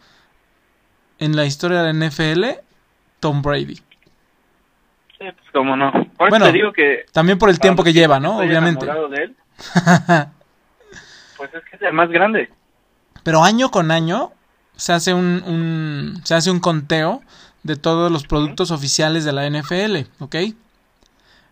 [1.18, 2.46] en la historia de la NFL,
[3.20, 3.76] Tom Brady.
[3.76, 3.84] Sí,
[5.20, 5.92] pues cómo no.
[6.18, 8.38] bueno, digo que también por el tiempo que lleva, ¿no?
[8.38, 8.86] Obviamente.
[8.86, 9.36] De él,
[11.38, 12.52] pues es que es el más grande.
[13.24, 14.34] Pero año con año
[14.78, 17.22] se hace un, un se hace un conteo
[17.64, 20.36] de todos los productos oficiales de la NFL, ¿ok?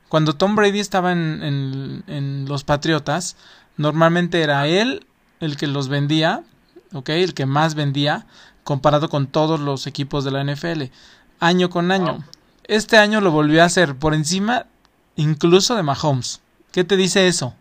[0.09, 3.35] Cuando Tom Brady estaba en, en, en los Patriotas,
[3.77, 5.07] normalmente era él
[5.39, 6.43] el que los vendía,
[6.93, 7.09] ¿ok?
[7.09, 8.27] El que más vendía,
[8.63, 10.83] comparado con todos los equipos de la NFL,
[11.39, 12.23] año con año.
[12.65, 14.67] Este año lo volvió a hacer por encima
[15.15, 16.41] incluso de Mahomes.
[16.71, 17.55] ¿Qué te dice eso?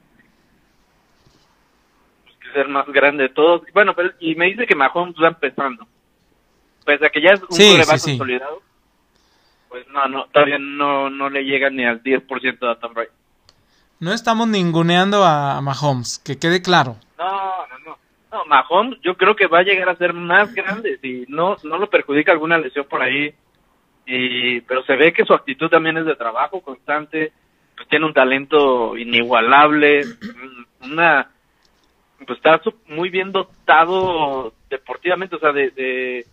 [2.53, 3.63] Ser más grande de todos.
[3.73, 5.87] Bueno, pero y me dice que Mahomes va empezando.
[6.85, 8.61] Pese a que ya es un sí, consolidado,
[9.69, 13.09] pues no, no, todavía no, no le llega ni al 10% de Tom Brady.
[14.00, 16.96] No estamos ninguneando a Mahomes, que quede claro.
[17.17, 17.98] No, no, no.
[18.33, 21.79] No, Mahomes yo creo que va a llegar a ser más grande si no, no
[21.79, 23.35] lo perjudica alguna lesión por ahí.
[24.07, 27.33] Y, pero se ve que su actitud también es de trabajo constante,
[27.77, 30.03] pues tiene un talento inigualable,
[30.81, 31.31] una
[32.27, 36.25] pues está muy bien dotado deportivamente, o sea, de,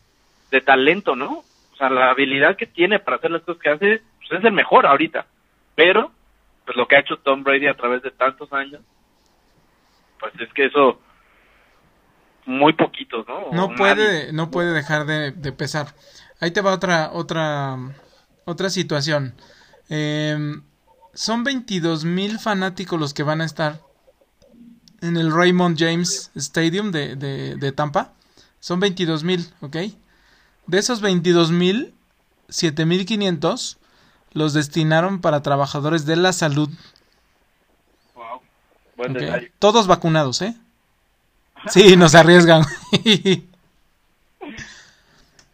[0.52, 1.44] de, talento, ¿no?
[1.74, 4.52] O sea, la habilidad que tiene para hacer las cosas que hace, pues es el
[4.52, 5.26] mejor ahorita.
[5.76, 6.12] Pero,
[6.66, 8.82] pues lo que ha hecho Tom Brady a través de tantos años,
[10.20, 11.00] pues es que eso
[12.46, 13.52] muy poquitos, ¿no?
[13.52, 15.88] No puede, no puede dejar de, pesar.
[16.40, 17.78] Ahí te va otra, otra,
[18.46, 19.36] otra situación.
[19.90, 20.64] Em,
[21.14, 23.82] son 22 mil fanáticos los que van a estar
[25.02, 28.12] en el Raymond James Stadium de, de, de Tampa.
[28.60, 29.78] Son 22 mil, ¿ok?
[30.68, 31.94] De esos 22 mil,
[32.50, 33.78] 7.500
[34.34, 36.70] los destinaron para trabajadores de la salud.
[38.16, 38.42] Wow.
[38.98, 39.52] Buen detalle.
[39.60, 40.56] Todos vacunados, ¿eh?
[41.70, 42.64] Sí, nos arriesgan.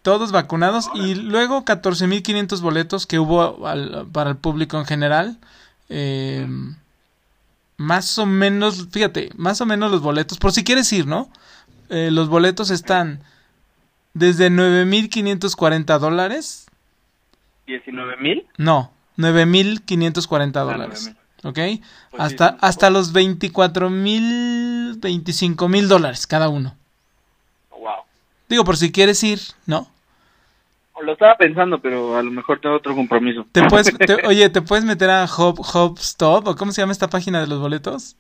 [0.02, 5.40] Todos vacunados y luego 14.500 boletos que hubo al- para el público en general.
[5.90, 6.48] Eh,
[7.78, 11.30] más o menos, fíjate, más o menos los boletos, por si quieres ir, ¿no?
[11.90, 13.22] Eh, los boletos están
[14.14, 16.68] desde 9.540 dólares.
[17.68, 18.48] 19 mil.
[18.58, 21.12] No, 9.540 dólares.
[21.44, 21.54] ¿Ok?
[21.54, 21.82] Pues
[22.18, 22.58] hasta, sí.
[22.62, 26.76] hasta los 24.000, 25.000 dólares cada uno.
[27.72, 28.04] Wow.
[28.50, 29.88] Digo, por si quieres ir, ¿no?
[31.04, 33.46] Lo estaba pensando, pero a lo mejor tengo otro compromiso.
[33.52, 36.48] Te puedes, te- oye, ¿te puedes meter a Hop, Hop Stop?
[36.48, 38.16] ¿O cómo se llama esta página de los boletos?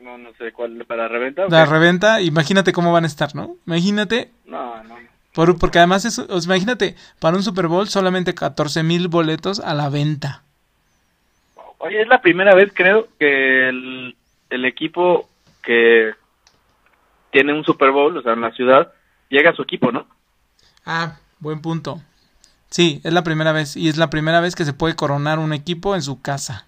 [0.00, 1.46] No, no sé cuál para reventa.
[1.48, 3.56] La reventa, imagínate cómo van a estar, ¿no?
[3.66, 4.96] Imagínate, No, no.
[5.34, 9.88] por, porque además es, imagínate, para un Super Bowl solamente 14 mil boletos a la
[9.90, 10.42] venta.
[11.78, 14.16] Oye, es la primera vez, creo, que el,
[14.50, 15.28] el equipo
[15.62, 16.12] que
[17.30, 18.92] tiene un Super Bowl, o sea, en la ciudad,
[19.28, 20.06] llega a su equipo, ¿no?
[20.84, 22.00] Ah, buen punto.
[22.70, 25.52] Sí, es la primera vez y es la primera vez que se puede coronar un
[25.52, 26.64] equipo en su casa.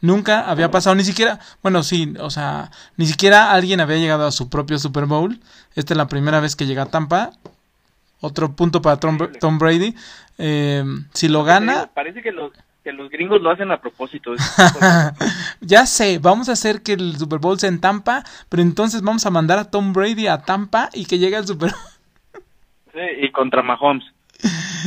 [0.00, 4.32] Nunca había pasado, ni siquiera, bueno, sí, o sea, ni siquiera alguien había llegado a
[4.32, 5.40] su propio Super Bowl.
[5.74, 7.32] Esta es la primera vez que llega a Tampa.
[8.20, 9.94] Otro punto para Tom, Tom Brady.
[10.38, 10.84] Eh,
[11.14, 12.52] si lo gana, Parece que los,
[12.84, 14.32] que los gringos lo hacen a propósito.
[15.60, 19.26] ya sé, vamos a hacer que el Super Bowl sea en Tampa, pero entonces vamos
[19.26, 21.97] a mandar a Tom Brady a Tampa y que llegue al Super Bowl.
[23.20, 24.04] Y contra Mahomes.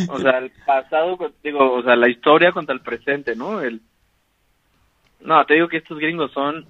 [0.08, 3.62] O sea, el pasado, digo, o sea, la historia contra el presente, ¿no?
[3.62, 3.82] El...
[5.20, 6.66] No, te digo que estos gringos son,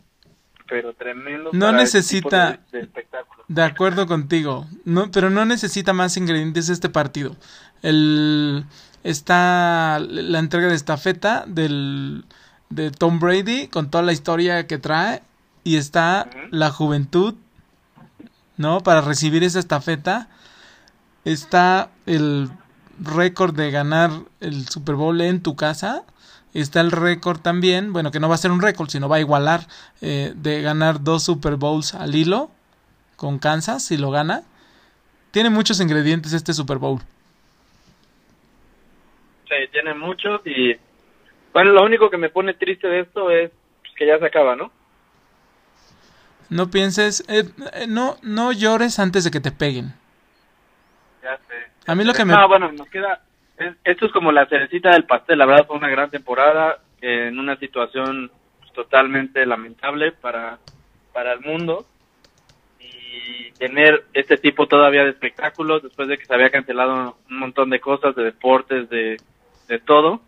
[0.68, 1.54] pero tremendos.
[1.54, 3.44] No este necesita- de, de espectáculo.
[3.48, 7.36] De acuerdo contigo, no, pero no necesita más ingredientes este partido.
[7.82, 8.66] El
[9.04, 12.24] está la entrega de estafeta del
[12.70, 15.22] de Tom Brady con toda la historia que trae
[15.64, 17.36] y está la juventud,
[18.58, 18.82] ¿no?
[18.82, 20.30] Para recibir esa estafeta
[21.26, 22.50] está el
[23.00, 26.04] récord de ganar el Super Bowl en tu casa.
[26.54, 29.22] Está el récord también, bueno, que no va a ser un récord, sino va a
[29.22, 29.62] igualar
[30.02, 32.52] eh, de ganar dos Super Bowls al hilo
[33.16, 34.44] con Kansas si lo gana.
[35.32, 37.00] Tiene muchos ingredientes este Super Bowl.
[39.48, 40.76] Sí, tiene muchos y...
[41.54, 43.52] Bueno, lo único que me pone triste de esto es
[43.82, 44.72] pues, que ya se acaba, ¿no?
[46.50, 49.94] No pienses, eh, eh, no, no llores antes de que te peguen.
[51.24, 51.72] Ya sé.
[51.88, 52.34] A mí lo que me...
[52.34, 53.22] No, bueno, nos queda...
[53.58, 55.38] es- esto es como la cerecita del pastel.
[55.40, 60.58] La verdad fue una gran temporada eh, en una situación pues, totalmente lamentable para,
[61.14, 61.86] para el mundo.
[62.80, 67.70] Y tener este tipo todavía de espectáculos después de que se había cancelado un montón
[67.70, 69.18] de cosas, de deportes, de,
[69.68, 70.22] de todo.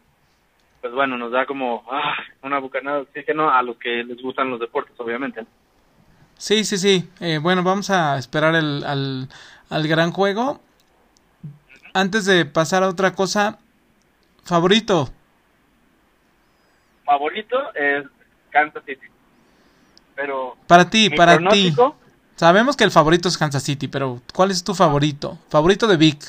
[0.82, 2.14] Pues bueno, nos da como ah,
[2.44, 5.46] una bucanada de oxígeno a los que les gustan los deportes, obviamente.
[6.38, 7.10] Sí, sí, sí.
[7.22, 9.30] Eh, bueno, vamos a esperar el, al,
[9.70, 10.60] al gran juego.
[11.94, 13.60] Antes de pasar a otra cosa,
[14.44, 15.10] favorito.
[17.06, 18.06] Favorito es
[18.50, 19.06] Kansas City.
[20.16, 21.74] Pero Para ti, para ti.
[22.36, 25.38] Sabemos que el favorito es Kansas City, pero ¿cuál es tu favorito?
[25.50, 26.24] Favorito de Vic.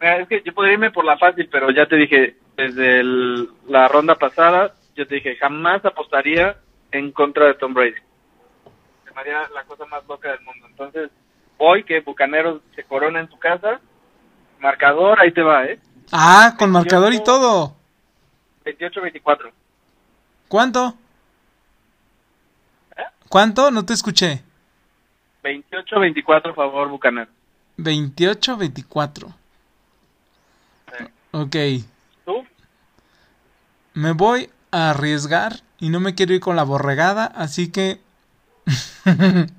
[0.00, 3.86] Es que yo podría irme por la fácil, pero ya te dije, desde el- la
[3.86, 6.56] ronda pasada, yo te dije, jamás apostaría
[6.90, 7.94] en contra de Tom Brady.
[9.04, 10.66] Se me haría la cosa más loca del mundo.
[10.68, 11.10] Entonces,
[11.58, 13.80] hoy que Bucaneros se corona en su casa,
[14.60, 15.80] marcador, ahí te va, ¿eh?
[16.12, 17.76] Ah, con marcador y todo.
[18.64, 19.52] 28-24.
[20.48, 20.94] ¿Cuánto?
[22.96, 23.02] ¿Eh?
[23.28, 23.70] ¿Cuánto?
[23.70, 24.42] No te escuché.
[25.42, 27.32] 28-24 favor Bucaneros.
[27.78, 29.34] 28-24.
[30.98, 31.04] Sí.
[31.32, 31.56] Ok.
[32.24, 32.44] ¿Tú?
[33.94, 38.00] Me voy a arriesgar y no me quiero ir con la borregada, así que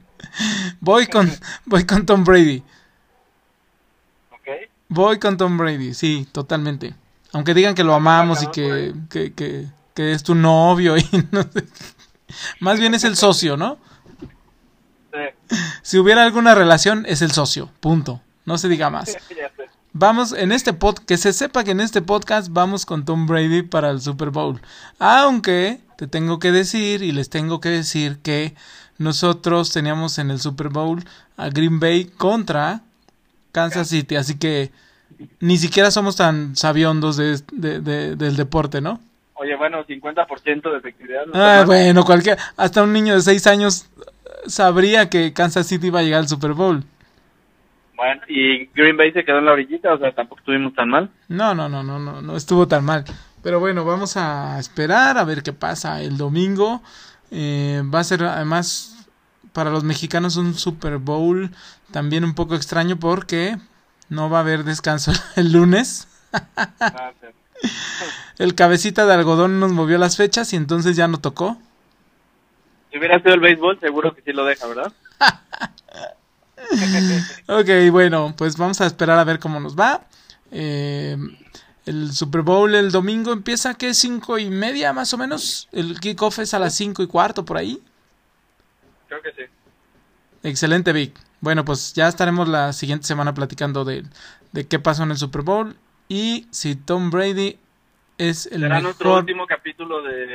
[0.79, 1.29] voy con
[1.65, 2.63] voy con Tom Brady.
[4.91, 6.93] Voy con Tom Brady, sí, totalmente.
[7.31, 11.43] Aunque digan que lo amamos y que, que, que, que es tu novio y no
[11.43, 11.65] sé.
[12.59, 13.77] Más bien es el socio, ¿no?
[15.13, 15.57] Sí.
[15.81, 18.19] Si hubiera alguna relación, es el socio, punto.
[18.43, 19.15] No se diga más.
[19.93, 23.61] Vamos, en este pod, que se sepa que en este podcast vamos con Tom Brady
[23.61, 24.61] para el Super Bowl.
[24.99, 28.55] Aunque te tengo que decir y les tengo que decir que
[28.97, 31.01] nosotros teníamos en el Super Bowl
[31.37, 32.81] a Green Bay contra
[33.51, 34.71] Kansas City, así que
[35.39, 38.99] ni siquiera somos tan sabiondos de, de- de- del deporte, ¿no?
[39.35, 41.25] Oye, bueno, 50% de efectividad.
[41.25, 43.87] no Ah, bueno, cualquier, hasta un niño de 6 años
[44.47, 46.83] sabría que Kansas City iba a llegar al Super Bowl.
[47.95, 51.09] Bueno, y Green Bay se quedó en la orillita, o sea, tampoco estuvimos tan mal.
[51.27, 53.05] No, no, no, no, no, no estuvo tan mal.
[53.43, 56.81] Pero bueno, vamos a esperar a ver qué pasa el domingo.
[57.31, 59.07] Eh, va a ser además
[59.53, 61.51] para los mexicanos un Super Bowl
[61.91, 63.57] también un poco extraño porque
[64.09, 66.07] no va a haber descanso el lunes.
[68.37, 71.57] El cabecita de algodón nos movió las fechas y entonces ya no tocó.
[72.91, 74.91] Si hubiera sido el béisbol, seguro que sí lo deja, ¿verdad?
[77.47, 80.05] Ok, bueno, pues vamos a esperar a ver cómo nos va.
[80.51, 81.17] Eh,
[81.85, 83.93] el Super Bowl el domingo empieza, ¿qué?
[83.93, 85.67] Cinco y media más o menos.
[85.71, 87.81] El kickoff es a las cinco y cuarto por ahí.
[89.07, 89.43] Creo que sí.
[90.43, 91.13] Excelente, Vic.
[91.41, 94.05] Bueno, pues ya estaremos la siguiente semana platicando de,
[94.51, 95.75] de qué pasó en el Super Bowl
[96.07, 97.57] y si Tom Brady
[98.17, 100.27] es el Será nuestro último capítulo de,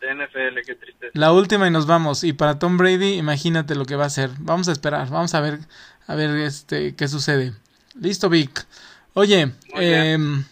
[0.00, 1.12] de NFL, qué tristeza.
[1.12, 2.24] La última y nos vamos.
[2.24, 4.30] Y para Tom Brady, imagínate lo que va a hacer.
[4.38, 5.58] Vamos a esperar, vamos a ver,
[6.06, 7.52] a ver este qué sucede.
[7.94, 8.66] Listo, Vic.
[9.14, 10.44] Oye, em,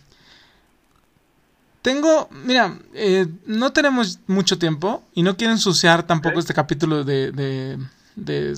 [1.82, 7.30] tengo, mira, eh, no tenemos mucho tiempo y no quiero ensuciar tampoco este capítulo de,
[7.30, 7.78] de,
[8.16, 8.56] de,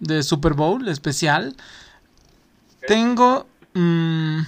[0.00, 1.56] de Super Bowl especial.
[2.86, 4.40] Tengo, mm,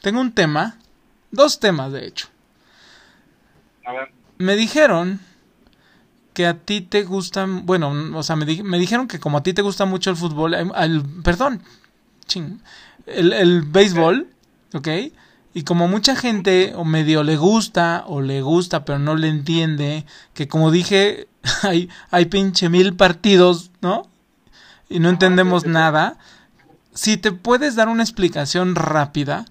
[0.00, 0.78] tengo un tema,
[1.30, 2.28] dos temas de hecho.
[3.84, 5.20] A ver, Me dijeron
[6.32, 9.42] que a ti te gustan, bueno, o sea, me, di- me dijeron que como a
[9.42, 11.62] ti te gusta mucho el fútbol, eh, el, perdón,
[12.26, 12.60] ching,
[13.06, 14.26] el, el béisbol,
[14.74, 14.88] ¿ok?
[15.54, 20.04] Y como mucha gente o medio le gusta o le gusta pero no le entiende,
[20.34, 21.28] que como dije,
[21.62, 24.08] hay, hay pinche mil partidos, ¿no?
[24.88, 26.18] Y no entendemos nada.
[26.94, 29.44] Si te puedes dar una explicación rápida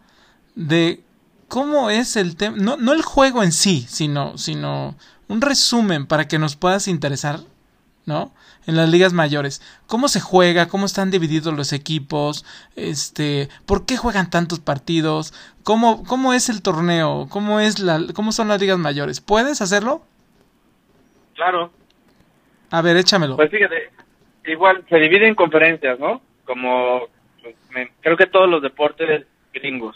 [0.56, 1.04] de
[1.48, 4.96] cómo es el tema, no, no el juego en sí, sino, sino
[5.28, 7.41] un resumen para que nos puedas interesar,
[8.06, 8.32] ¿no?
[8.66, 9.62] En las ligas mayores.
[9.86, 10.68] ¿Cómo se juega?
[10.68, 12.46] ¿Cómo están divididos los equipos?
[12.76, 15.34] Este, ¿por qué juegan tantos partidos?
[15.64, 17.28] ¿Cómo, cómo es el torneo?
[17.30, 19.22] ¿Cómo es la, cómo son las ligas mayores?
[19.22, 20.04] ¿Puedes hacerlo?
[21.36, 21.72] claro.
[22.76, 23.38] A ver, échamelo.
[23.38, 23.89] Pues fíjate,
[24.45, 26.21] igual se divide en conferencias, ¿no?
[26.43, 27.07] Como
[27.41, 29.95] pues, me- creo que todos los deportes gringos.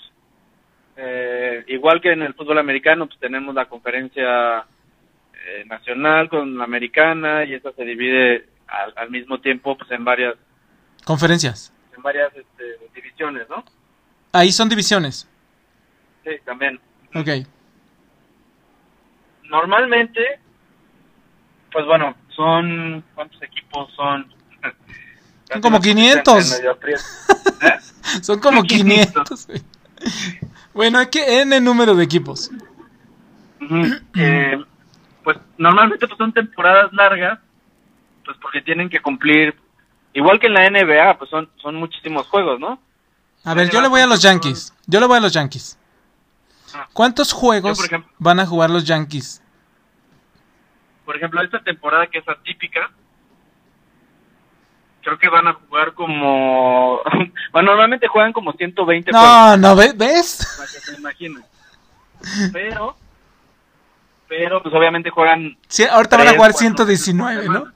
[0.95, 4.65] Eh, igual que en el fútbol americano, pues tenemos la conferencia
[5.45, 10.05] eh, nacional con la americana y esta se divide al, al mismo tiempo pues en
[10.05, 10.35] varias
[11.05, 11.73] Conferencias.
[11.97, 12.63] en varias este,
[12.95, 13.63] divisiones, ¿no?
[14.31, 15.27] Ahí son divisiones.
[16.23, 16.79] Sí, también.
[17.15, 17.27] Ok.
[19.49, 20.39] Normalmente,
[21.71, 24.25] pues bueno, son ¿cuántos equipos son?
[25.51, 26.51] Son como 500.
[26.57, 27.01] Medio aprieto.
[27.61, 28.21] ¿Eh?
[28.21, 29.45] Son como 500.
[29.45, 29.47] 500.
[29.47, 29.63] güey.
[30.75, 32.49] bueno, hay que N número de equipos.
[34.15, 34.63] Eh,
[35.23, 37.39] pues normalmente pues son temporadas largas,
[38.23, 39.55] pues porque tienen que cumplir,
[40.13, 42.79] igual que en la NBA, pues son, son muchísimos juegos, ¿no?
[43.43, 44.73] A ver, yo le voy a los Yankees.
[44.85, 45.77] Yo le voy a los Yankees.
[46.75, 46.87] Ah.
[46.93, 49.41] ¿Cuántos juegos Yo, por ejemplo- van a jugar los Yankees?
[51.09, 52.91] Por ejemplo, esta temporada que es atípica,
[55.01, 57.01] creo que van a jugar como,
[57.51, 60.37] bueno, normalmente juegan como 120 juegos, No, no, ¿ve- ¿ves?
[60.59, 61.43] para que se imaginen.
[62.53, 62.95] Pero,
[64.27, 67.73] pero pues obviamente juegan Sí, ahorita van a jugar cuatro 119, veces por ¿no?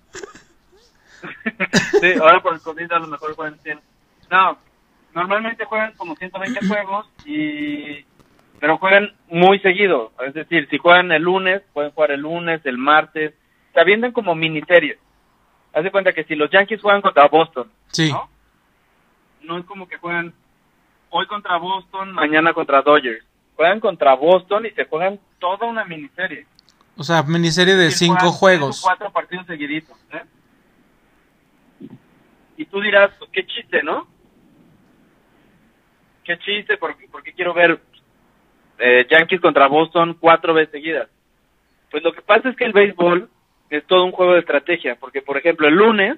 [2.01, 3.81] sí, ahora por el COVID a lo mejor juegan 100.
[4.29, 4.59] No,
[5.15, 8.05] normalmente juegan como 120 juegos y
[8.63, 12.77] pero juegan muy seguido, es decir, si juegan el lunes, pueden jugar el lunes, el
[12.77, 13.33] martes,
[13.73, 14.97] se aviendan como miniseries.
[15.73, 18.09] Haz de cuenta que si los Yankees juegan contra Boston, Sí.
[18.09, 18.29] ¿no?
[19.41, 20.33] No es como que juegan
[21.09, 23.25] hoy contra Boston, mañana contra Dodgers.
[23.57, 26.47] Juegan contra Boston y se juegan toda una miniserie.
[26.95, 28.79] O sea, miniserie de decir, cinco juegos.
[28.81, 29.97] Cuatro partidos seguiditos.
[30.13, 30.23] ¿eh?
[32.55, 34.07] Y tú dirás, pues, qué chiste, ¿no?
[36.23, 37.77] Qué chiste, porque, porque quiero ver
[38.85, 41.07] eh, Yankees contra Boston cuatro veces seguidas.
[41.89, 43.29] Pues lo que pasa es que el béisbol
[43.69, 46.17] es todo un juego de estrategia, porque por ejemplo el lunes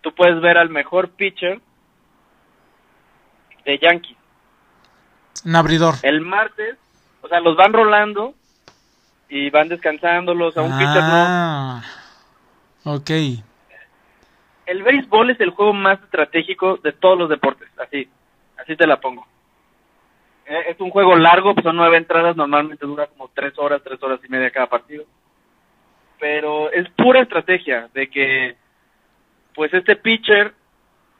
[0.00, 1.60] tú puedes ver al mejor pitcher
[3.66, 4.16] de Yankees.
[5.44, 5.96] Un abridor.
[6.02, 6.78] El martes,
[7.20, 8.34] o sea, los van rolando
[9.28, 11.24] y van descansándolos a un pitcher no.
[11.28, 11.82] Ah,
[12.84, 13.10] ok.
[14.64, 18.08] El béisbol es el juego más estratégico de todos los deportes, así,
[18.56, 19.26] así te la pongo.
[20.46, 24.02] Eh, Es un juego largo, pues son nueve entradas, normalmente dura como tres horas, tres
[24.02, 25.04] horas y media cada partido.
[26.18, 28.56] Pero es pura estrategia de que,
[29.54, 30.54] pues este pitcher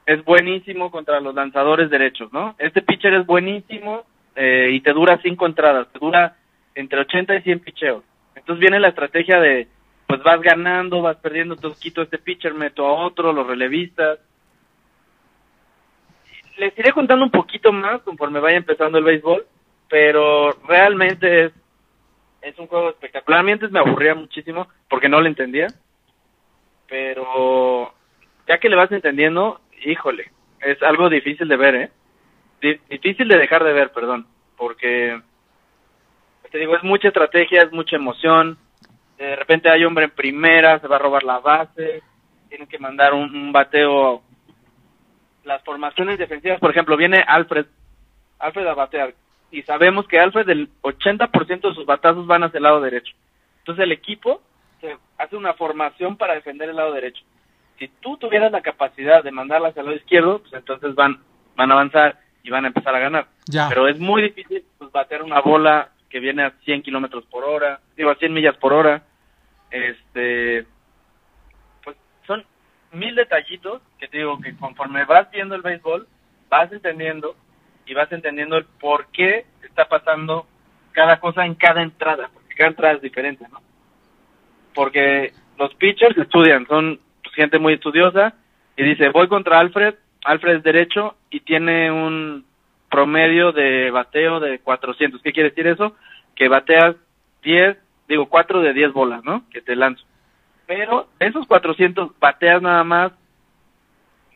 [0.06, 2.54] es buenísimo contra los lanzadores derechos, ¿no?
[2.58, 4.04] Este pitcher es buenísimo
[4.34, 6.36] eh, y te dura cinco entradas, te dura
[6.74, 8.04] entre 80 y 100 picheos.
[8.34, 9.68] Entonces viene la estrategia de,
[10.06, 14.18] pues vas ganando, vas perdiendo, entonces quito este pitcher, meto a otro, los relevistas.
[16.62, 19.44] Les iré contando un poquito más conforme vaya empezando el béisbol,
[19.88, 21.52] pero realmente es,
[22.40, 23.40] es un juego espectacular.
[23.40, 25.66] A mí antes me aburría muchísimo porque no lo entendía,
[26.88, 27.92] pero
[28.46, 31.90] ya que le vas entendiendo, híjole, es algo difícil de ver, ¿eh?
[32.88, 35.20] difícil de dejar de ver, perdón, porque
[36.52, 38.56] te digo, es mucha estrategia, es mucha emoción.
[39.18, 42.04] De repente hay hombre en primera, se va a robar la base,
[42.48, 44.22] tienen que mandar un, bateo.
[45.44, 47.66] Las formaciones defensivas, por ejemplo, viene Alfred,
[48.38, 49.14] Alfred a batear,
[49.50, 53.14] y sabemos que Alfred, el 80% de sus batazos van hacia el lado derecho.
[53.58, 54.40] Entonces el equipo
[54.80, 57.22] se hace una formación para defender el lado derecho.
[57.78, 61.20] Si tú tuvieras la capacidad de mandarla hacia el lado izquierdo, pues entonces van,
[61.54, 63.26] van a avanzar y van a empezar a ganar.
[63.68, 67.80] Pero es muy difícil pues, batear una bola que viene a 100 kilómetros por hora,
[67.96, 69.02] digo, a 100 millas por hora.
[69.70, 70.66] Este,
[72.92, 76.06] mil detallitos que te digo que conforme vas viendo el béisbol,
[76.48, 77.34] vas entendiendo
[77.86, 80.46] y vas entendiendo el por qué está pasando
[80.92, 83.60] cada cosa en cada entrada, porque cada entrada es diferente, ¿no?
[84.74, 87.00] Porque los pitchers estudian, son
[87.34, 88.34] gente muy estudiosa
[88.76, 92.44] y dice, voy contra Alfred, Alfred es derecho y tiene un
[92.90, 95.22] promedio de bateo de 400.
[95.22, 95.96] ¿Qué quiere decir eso?
[96.34, 96.96] Que bateas
[97.42, 97.76] 10,
[98.08, 99.48] digo 4 de 10 bolas, ¿no?
[99.50, 100.04] Que te lanzo.
[100.74, 103.12] Pero esos 400 bateas nada más,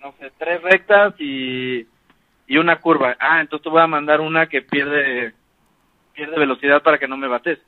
[0.03, 1.87] no sé, tres rectas y,
[2.47, 3.17] y una curva.
[3.19, 5.33] Ah, entonces te voy a mandar una que pierde
[6.15, 7.59] pierde velocidad para que no me bates.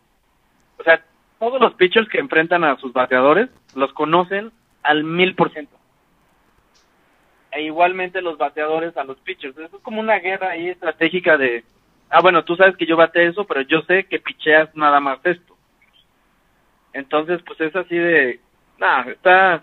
[0.78, 1.02] O sea,
[1.38, 4.52] todos los pitchers que enfrentan a sus bateadores los conocen
[4.82, 5.78] al mil por ciento
[7.50, 9.56] e igualmente los bateadores a los pitchers.
[9.56, 11.64] es como una guerra ahí estratégica de,
[12.10, 15.20] ah, bueno, tú sabes que yo bate eso, pero yo sé que picheas nada más
[15.24, 15.56] esto.
[16.92, 18.40] Entonces, pues es así de,
[18.78, 19.62] nada, está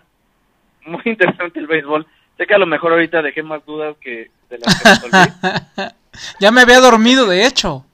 [0.84, 2.06] muy interesante el béisbol.
[2.36, 5.92] Sé que a lo mejor ahorita dejé más dudas que de las que resolví.
[6.40, 7.84] ya me había dormido, de hecho.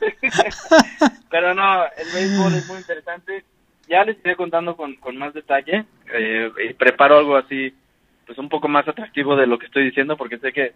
[1.30, 3.44] pero no, el béisbol es muy interesante.
[3.88, 5.86] Ya les estoy contando con, con más detalle.
[6.12, 7.74] Eh, y preparo algo así
[8.28, 10.74] pues un poco más atractivo de lo que estoy diciendo porque sé que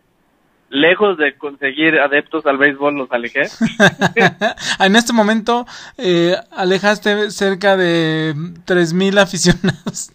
[0.72, 3.42] lejos de conseguir adeptos al béisbol los alejé.
[4.80, 5.66] en este momento
[5.98, 10.12] eh, alejaste cerca de 3.000 aficionados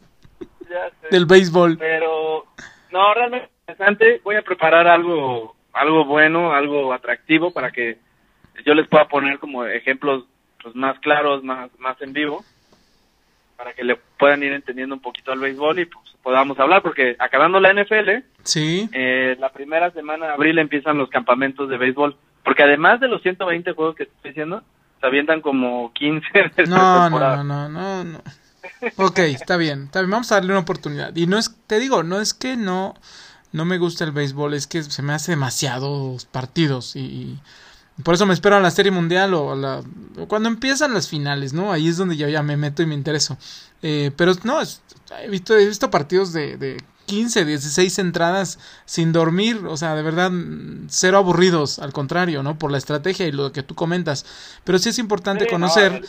[1.12, 1.78] del béisbol.
[1.78, 2.46] Pero
[2.92, 4.20] no, realmente interesante.
[4.24, 8.00] Voy a preparar algo algo bueno, algo atractivo para que
[8.66, 10.26] yo les pueda poner como ejemplos
[10.64, 12.44] pues, más claros, más más en vivo
[13.56, 17.16] para que le puedan ir entendiendo un poquito al béisbol y pues podamos hablar, porque
[17.20, 18.10] acabando la NFL,
[18.44, 18.90] sí.
[18.92, 23.22] Eh, la primera semana de abril empiezan los campamentos de béisbol, porque además de los
[23.22, 24.62] 120 juegos que estoy diciendo,
[25.00, 26.28] se avientan como 15
[26.68, 28.22] no, no, no, no, no,
[28.98, 31.16] Ok, está bien, está bien, vamos a darle una oportunidad.
[31.16, 32.96] Y no es, te digo, no es que no,
[33.54, 37.40] no me gusta el béisbol, es que se me hace demasiados partidos y
[38.04, 39.84] por eso me espero a la Serie Mundial o, a la,
[40.28, 41.72] cuando empiezan las finales, ¿no?
[41.72, 43.38] Ahí es donde yo ya me meto y me intereso.
[43.82, 46.78] Eh, pero no, he, visto, he visto partidos de, de
[47.08, 50.32] 15, 16 entradas sin dormir, o sea, de verdad,
[50.90, 52.58] cero aburridos, al contrario, ¿no?
[52.58, 54.60] Por la estrategia y lo que tú comentas.
[54.64, 56.02] Pero sí es importante conocer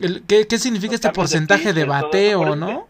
[0.00, 2.88] el, qué, qué significa este porcentaje de, bateo, ¿no?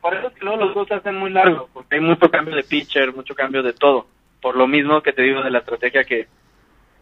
[0.00, 2.54] por eso es que luego los dos se hacen muy largos, porque hay mucho cambio
[2.54, 4.06] de pitcher, mucho cambio de todo.
[4.40, 6.28] Por lo mismo que te digo de la estrategia que,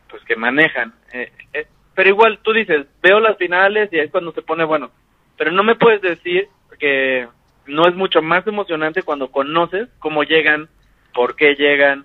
[0.09, 0.95] pues que manejan.
[1.13, 4.91] Eh, eh, pero igual tú dices, veo las finales y es cuando se pone bueno.
[5.37, 6.49] Pero no me puedes decir
[6.79, 7.29] que
[7.67, 10.69] no es mucho más emocionante cuando conoces cómo llegan,
[11.13, 12.05] por qué llegan,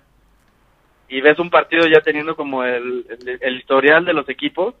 [1.08, 3.04] y ves un partido ya teniendo como el,
[3.40, 4.76] el, historial de los equipos,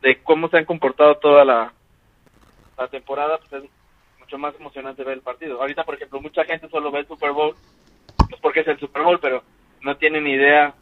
[0.00, 1.72] de cómo se han comportado toda la,
[2.78, 3.70] la temporada, pues es
[4.20, 5.60] mucho más emocionante ver el partido.
[5.60, 7.56] Ahorita, por ejemplo, mucha gente solo ve el Super Bowl,
[8.28, 9.42] pues porque es el Super Bowl, pero
[9.80, 10.72] no tienen idea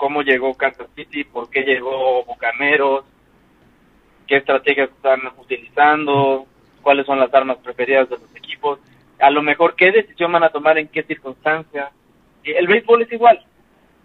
[0.00, 3.04] cómo llegó Kansas City, por qué llegó Bucaneros,
[4.26, 6.46] qué estrategias están utilizando,
[6.80, 8.80] cuáles son las armas preferidas de los equipos,
[9.18, 11.90] a lo mejor qué decisión van a tomar en qué circunstancia.
[12.42, 13.44] El béisbol es igual.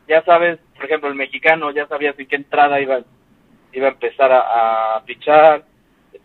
[0.10, 3.00] Ya sabes, por ejemplo, el mexicano ya sabías en qué entrada iba,
[3.72, 5.64] iba a empezar a, pichar,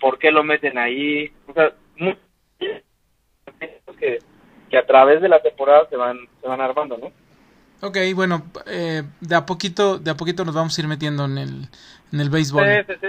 [0.00, 1.30] por qué lo meten ahí.
[1.46, 1.70] O sea,
[4.00, 4.18] que,
[4.68, 7.12] que a través de la temporada se van, se van armando, ¿no?
[7.82, 11.38] Ok, bueno, eh, de a poquito, de a poquito nos vamos a ir metiendo en
[11.38, 11.68] el,
[12.12, 12.64] en el béisbol.
[12.64, 13.08] Sí, sí, sí.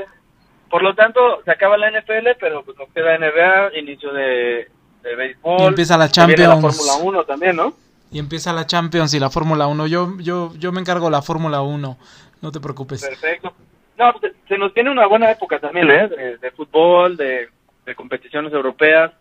[0.70, 4.70] Por lo tanto, se acaba la NFL, pero pues nos queda NBA, inicio de,
[5.04, 5.62] de béisbol.
[5.62, 6.64] Y empieza la Champions.
[6.64, 7.74] la Fórmula 1 también, ¿no?
[8.12, 9.88] Y empieza la Champions y la Fórmula 1.
[9.88, 11.98] Yo, yo, yo me encargo de la Fórmula 1,
[12.42, 13.06] no te preocupes.
[13.06, 13.54] Perfecto.
[13.98, 16.08] No, pues, se nos tiene una buena época también, ¿eh?
[16.08, 17.50] De, de fútbol, de,
[17.86, 19.12] de competiciones europeas,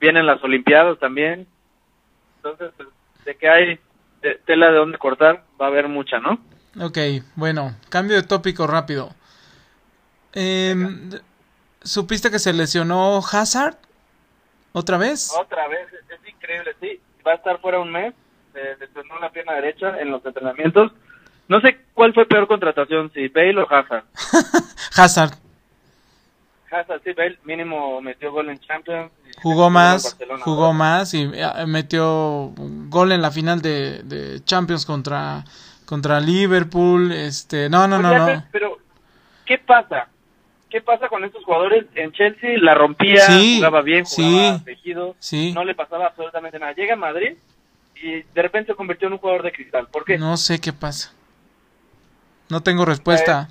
[0.00, 1.46] vienen las Olimpiadas también.
[2.36, 2.88] Entonces, pues,
[3.26, 3.78] de que hay
[4.24, 6.40] de- tela de dónde cortar, va a haber mucha, ¿no?
[6.80, 6.98] Ok,
[7.36, 9.14] bueno, cambio de tópico rápido.
[10.32, 11.10] Em,
[11.82, 13.76] ¿Supiste que se lesionó Hazard?
[14.72, 15.32] ¿Otra vez?
[15.38, 16.98] Otra vez, es, es increíble, sí.
[17.26, 18.14] Va a estar fuera un mes,
[18.54, 20.92] eh, lesionó la pierna derecha en los entrenamientos.
[21.46, 24.04] No sé cuál fue peor contratación, si Bale o Hazard.
[24.96, 25.34] Hazard
[26.74, 29.10] Hazard, sí, Bale mínimo metió gol en Champions.
[29.42, 32.52] jugó más, jugó más y eh, metió
[32.88, 35.44] gol en la final de, de Champions contra
[35.86, 37.12] contra Liverpool.
[37.12, 38.44] Este, no, no, no, no.
[38.50, 38.78] Pero,
[39.44, 40.08] ¿qué pasa?
[40.70, 41.84] ¿Qué pasa con estos jugadores?
[41.94, 45.52] En Chelsea la rompía, Sí, jugaba bien, jugaba sí, tejido, sí.
[45.52, 46.72] no le pasaba absolutamente nada.
[46.72, 47.34] Llega a Madrid
[48.02, 49.86] y de repente se convirtió en un jugador de cristal.
[49.86, 50.18] ¿Por qué?
[50.18, 51.12] No sé qué pasa.
[52.48, 53.48] No tengo respuesta.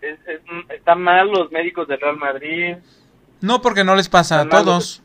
[0.00, 0.40] Es- es-
[0.74, 2.76] están mal los médicos del Real Madrid.
[3.40, 5.02] No porque no les pasa a todos.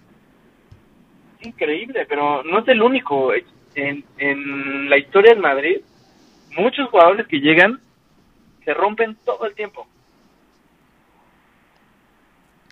[1.42, 3.32] Increíble, pero no es el único.
[3.76, 5.78] En, en la historia del Madrid,
[6.58, 7.80] muchos jugadores que llegan
[8.64, 9.88] se rompen todo el tiempo.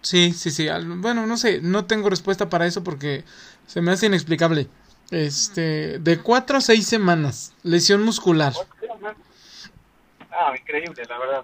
[0.01, 0.67] Sí, sí, sí.
[0.97, 3.23] Bueno, no sé, no tengo respuesta para eso porque
[3.67, 4.67] se me hace inexplicable.
[5.11, 8.53] Este, de cuatro a seis semanas, lesión muscular,
[10.33, 11.43] Ah, increíble, la verdad.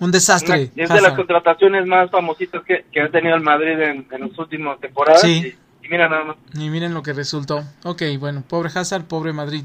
[0.00, 0.70] Un desastre.
[0.76, 4.38] es de las contrataciones más famositas que, que ha tenido el Madrid en, en las
[4.38, 5.20] últimas temporadas.
[5.22, 5.54] Sí.
[5.82, 6.36] Y, y mira nada más.
[6.54, 7.62] Y miren lo que resultó.
[7.84, 9.62] Ok, bueno, pobre Hazard, pobre Madrid.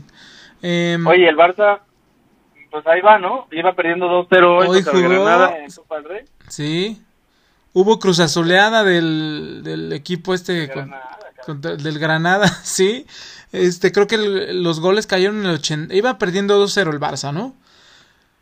[0.61, 1.79] Em, Oye, el Barça,
[2.69, 3.47] pues ahí va, ¿no?
[3.51, 4.99] Iba perdiendo 2-0 hoy, Hoy jugó.
[5.09, 6.25] Granada en Copa del Rey.
[6.47, 7.01] sí.
[7.73, 13.07] Hubo cruzazoleada del, del equipo este con- Granada, del Granada, sí.
[13.53, 15.95] Este, creo que el- los goles cayeron en el 80.
[15.95, 17.55] Iba perdiendo 2-0 el Barça, ¿no?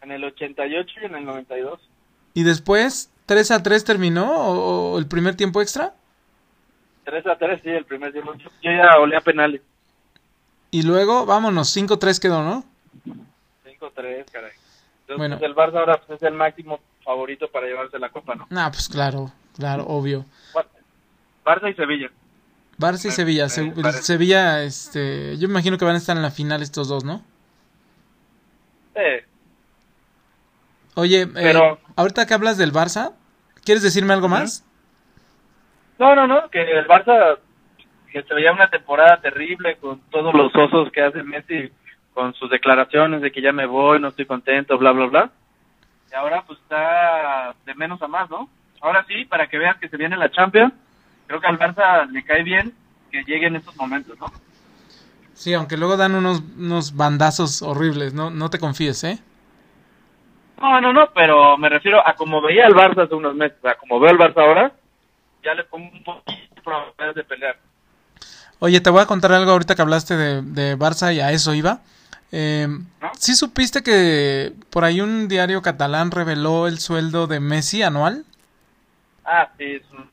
[0.02, 1.80] En el 88 y en el 92.
[2.34, 5.94] Y después 3 a 3 terminó o, o el primer tiempo extra.
[7.06, 8.34] 3 a 3, sí, el primer tiempo.
[8.36, 9.62] Yo yo ya olía penales.
[10.72, 12.64] Y luego, vámonos, 5-3 quedó, ¿no?
[13.66, 14.52] 5-3, caray.
[15.02, 15.38] Entonces, Bueno.
[15.40, 18.48] pues, el Barça ahora pues, es el máximo favorito para llevarse la copa, ¿no?
[18.52, 20.26] Ah, pues claro, claro, obvio.
[21.44, 22.12] Barça y Sevilla.
[22.78, 23.50] Barça y Sevilla.
[23.50, 24.04] Se- parece.
[24.04, 27.24] Sevilla, este, yo me imagino que van a estar en la final estos dos, ¿no?
[28.96, 29.26] Eh,
[31.00, 33.14] Oye, eh, Pero- ahorita que hablas del Barça,
[33.64, 34.66] ¿quieres decirme algo más?
[35.98, 37.38] no, no, no, que el Barça
[38.12, 41.72] que se veía una temporada terrible con todos los osos que hace Messi
[42.14, 45.30] con sus declaraciones de que ya me voy, no estoy contento, bla, bla, bla.
[46.12, 48.50] Y ahora pues está de menos a más, ¿no?
[48.82, 50.74] Ahora sí, para que veas que se viene la Champions,
[51.28, 52.74] creo que al Barça le cae bien
[53.12, 54.28] que llegue en estos momentos, ¿no?
[55.34, 59.20] Sí, aunque luego dan unos, unos bandazos horribles, no, no te confíes, ¿eh?
[60.62, 63.76] No, no, no, pero me refiero a como veía el Barça hace unos meses, a
[63.76, 64.72] como veo el Barça ahora,
[65.44, 67.58] ya le pongo un poquito de probabilidades de pelear.
[68.60, 71.54] Oye, te voy a contar algo ahorita que hablaste de, de Barça y a eso
[71.54, 71.80] iba.
[72.32, 72.68] Eh,
[73.02, 73.12] ¿No?
[73.18, 78.26] ¿Sí supiste que por ahí un diario catalán reveló el sueldo de Messi anual?
[79.26, 80.10] Ah, sí, es ¿no?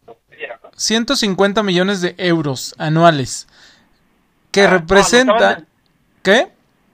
[0.77, 3.49] 150 millones de euros anuales.
[4.53, 5.63] Que Ah, representa...
[6.23, 6.49] ¿Qué?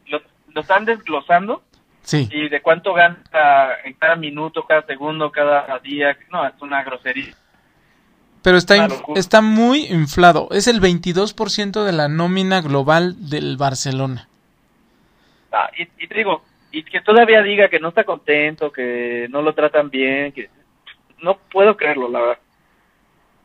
[0.06, 0.20] Lo,
[0.54, 1.62] lo están desglosando
[2.02, 2.28] Sí.
[2.32, 3.16] y de cuánto gana
[3.84, 6.16] en cada minuto, cada segundo, cada día.
[6.30, 7.34] No, es una grosería.
[8.42, 10.48] Pero está, está muy inflado.
[10.50, 14.28] Es el 22% de la nómina global del Barcelona.
[15.52, 16.42] Ah, y, y te digo,
[16.72, 20.50] y que todavía diga que no está contento, que no lo tratan bien, que
[21.22, 22.38] no puedo creerlo, la verdad.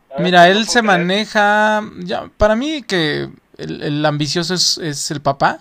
[0.09, 0.85] La verdad Mira, no él se creer.
[0.85, 1.83] maneja...
[1.99, 5.59] Ya, para mí que el, el ambicioso es, es el papá.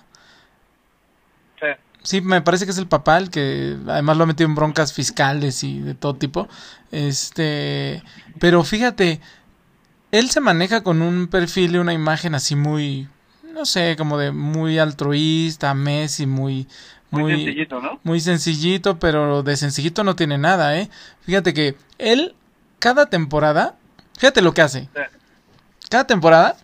[2.06, 2.20] Sí.
[2.20, 5.64] Me parece que es el papá el que además lo ha metido en broncas fiscales
[5.64, 6.48] y de todo tipo.
[6.92, 8.02] Este,
[8.38, 9.20] pero fíjate,
[10.12, 13.08] él se maneja con un perfil y una imagen así muy,
[13.52, 16.68] no sé, como de muy altruista, Messi, muy,
[17.10, 18.00] Muy, muy, sencillito, ¿no?
[18.04, 20.88] muy sencillito, pero de sencillito no tiene nada, ¿eh?
[21.22, 22.34] Fíjate que él,
[22.78, 23.74] cada temporada,
[24.16, 24.88] fíjate lo que hace.
[25.90, 26.56] Cada temporada,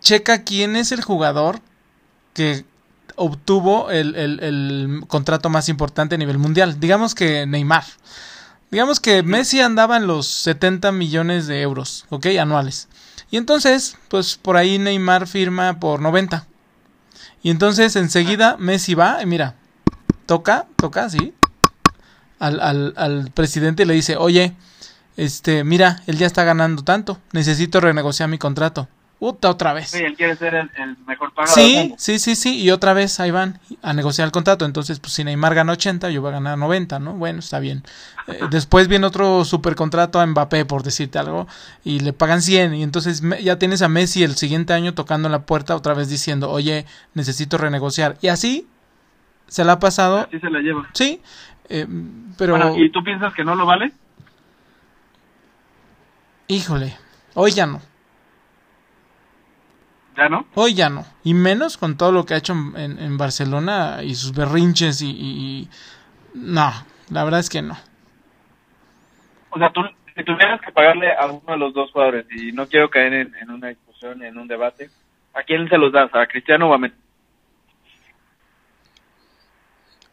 [0.00, 1.60] checa quién es el jugador
[2.34, 2.64] que
[3.18, 6.80] obtuvo el, el- contrato más importante a nivel mundial.
[6.80, 7.84] Digamos que Neymar.
[8.70, 12.26] Digamos que Messi andaba en los 70 millones de euros, ¿ok?
[12.40, 12.88] Anuales.
[13.30, 16.46] Y entonces, pues por ahí Neymar firma por 90.
[17.42, 19.54] Y entonces enseguida Messi va y mira,
[20.26, 21.32] toca, toca, sí,
[22.38, 24.54] al, al, al presidente y le dice, oye,
[25.16, 28.88] este, mira, él ya está ganando tanto, necesito renegociar mi contrato.
[29.18, 29.90] Puta, otra vez.
[29.90, 31.52] Sí, él quiere ser el, el mejor pagado.
[31.52, 34.64] Sí, sí, sí, sí, y otra vez ahí van a negociar el contrato.
[34.64, 37.14] Entonces, pues si Neymar gana 80, yo voy a ganar 90, ¿no?
[37.14, 37.82] Bueno, está bien.
[38.28, 41.48] Eh, después viene otro supercontrato a Mbappé, por decirte algo,
[41.82, 42.74] y le pagan 100.
[42.74, 46.08] Y entonces ya tienes a Messi el siguiente año tocando en la puerta otra vez
[46.08, 48.16] diciendo, oye, necesito renegociar.
[48.20, 48.68] Y así
[49.48, 50.88] se la ha pasado, Así se la lleva.
[50.92, 51.20] sí,
[51.70, 51.86] eh,
[52.36, 53.92] pero, Bueno, ¿y tú piensas que no lo vale?
[56.46, 56.96] híjole,
[57.34, 57.80] hoy ya no.
[60.18, 60.44] ¿Ya no?
[60.56, 61.06] Hoy ya no.
[61.22, 65.68] Y menos con todo lo que ha hecho en, en- Barcelona y sus berrinches y,
[66.34, 66.72] No,
[67.10, 67.78] la verdad es que no.
[69.50, 69.80] O sea, tú,
[70.16, 73.34] si tuvieras que pagarle a uno de los dos jugadores, y no quiero caer en,
[73.40, 74.90] en una discusión, en un debate,
[75.34, 76.12] ¿a quién se los das?
[76.12, 76.96] ¿A Cristiano o a Messi?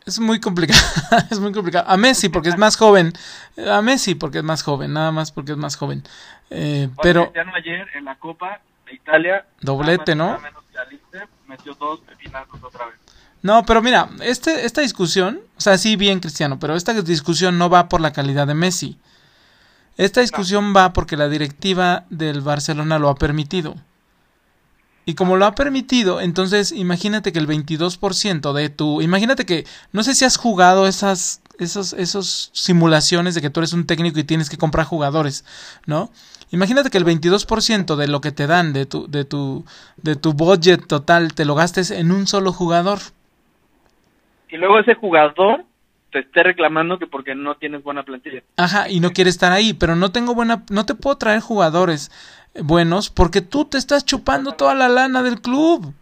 [0.06, 0.80] Es muy complicado.
[1.32, 1.89] es muy complicado.
[1.89, 3.12] A Messi porque es más joven.
[3.58, 4.93] A Messi porque es más joven.
[4.93, 6.03] Nada más porque es más joven.
[6.51, 9.46] Eh, pero Cristiano ayer en la Copa de Italia...
[9.62, 10.40] Doblete, nada ¿no?
[10.40, 12.96] más y nada menos que Alice, metió dos pepinazos otra vez.
[13.42, 17.70] No, pero mira, este, esta discusión, o sea, sí, bien Cristiano, pero esta discusión no
[17.70, 18.98] va por la calidad de Messi.
[19.98, 23.76] Esta discusión va porque la directiva del Barcelona lo ha permitido.
[25.06, 29.02] Y como lo ha permitido, entonces imagínate que el 22% de tu...
[29.02, 33.74] Imagínate que, no sé si has jugado esas, esos, esos simulaciones de que tú eres
[33.74, 35.46] un técnico y tienes que comprar jugadores,
[35.86, 36.10] ¿no?
[36.56, 39.66] Imagínate que el 22% de lo que te dan, de tu, de tu,
[39.97, 42.99] de tu budget total, te lo gastes en un solo jugador.
[44.47, 45.66] Y luego ese jugador
[46.14, 48.41] te esté reclamando que porque no tienes buena plantilla.
[48.56, 52.10] Ajá, y no quiere estar ahí, pero no tengo buena, no te puedo traer jugadores
[52.64, 55.93] buenos porque tú te estás chupando toda la lana del club.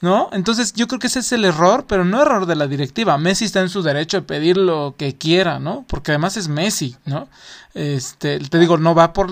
[0.00, 0.28] ¿No?
[0.32, 3.18] Entonces yo creo que ese es el error, pero no error de la directiva.
[3.18, 5.84] Messi está en su derecho de pedir lo que quiera, ¿no?
[5.88, 7.28] Porque además es Messi, ¿no?
[7.74, 9.28] Este, te digo, no va por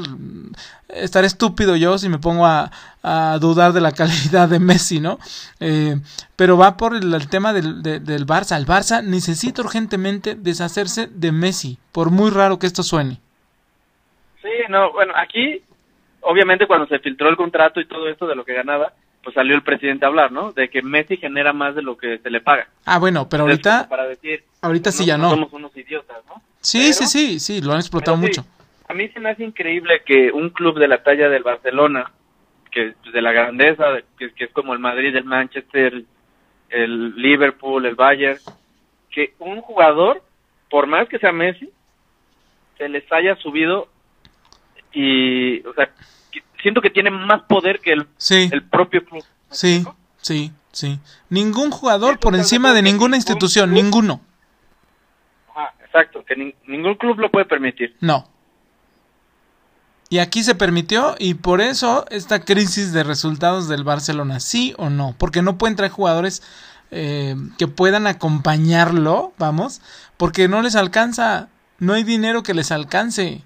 [0.88, 2.72] estar estúpido yo si me pongo a,
[3.04, 5.20] a dudar de la calidad de Messi, ¿no?
[5.60, 6.00] Eh,
[6.34, 8.56] pero va por el, tema del, de- del Barça.
[8.56, 13.20] El Barça necesita urgentemente deshacerse de Messi, por muy raro que esto suene.
[14.42, 15.62] Sí, no, bueno, aquí,
[16.22, 18.92] obviamente cuando se filtró el contrato y todo esto de lo que ganaba,
[19.26, 20.52] pues salió el presidente a hablar, ¿no?
[20.52, 22.68] De que Messi genera más de lo que se le paga.
[22.84, 25.30] Ah, bueno, pero Entonces, ahorita, Para decir, ahorita sí no- ya no.
[25.30, 26.40] Somos unos idiotas, ¿no?
[26.60, 28.46] Sí, pero- sí, sí, sí, lo han explotado sí, mucho.
[28.88, 32.12] A mí se me hace increíble que un club de la talla del Barcelona,
[32.70, 36.04] que de la grandeza, de- que, que es como el Madrid, el Manchester,
[36.70, 38.38] el Liverpool, el Bayern,
[39.10, 40.22] que un jugador,
[40.70, 41.68] por más que sea Messi,
[42.78, 43.88] se les haya subido
[44.92, 45.90] y, o sea,
[46.62, 49.24] siento que tiene más poder que el, Sí, el propio club.
[49.50, 49.84] ¿Me sí,
[50.20, 50.98] sí, sí.
[51.30, 54.20] Ningún jugador por encima de ninguna institución, club- ninguno.
[55.54, 57.96] Ajá, exacto, que nin- ningún club lo puede permitir.
[58.00, 58.28] No.
[60.08, 64.88] Y aquí se permitió y por eso esta crisis de resultados del Barcelona, sí o
[64.88, 66.42] no, porque no pueden traer jugadores
[66.92, 69.82] eh, que puedan acompañarlo, vamos,
[70.16, 71.48] porque no les alcanza,
[71.80, 73.42] no hay dinero que les alcance.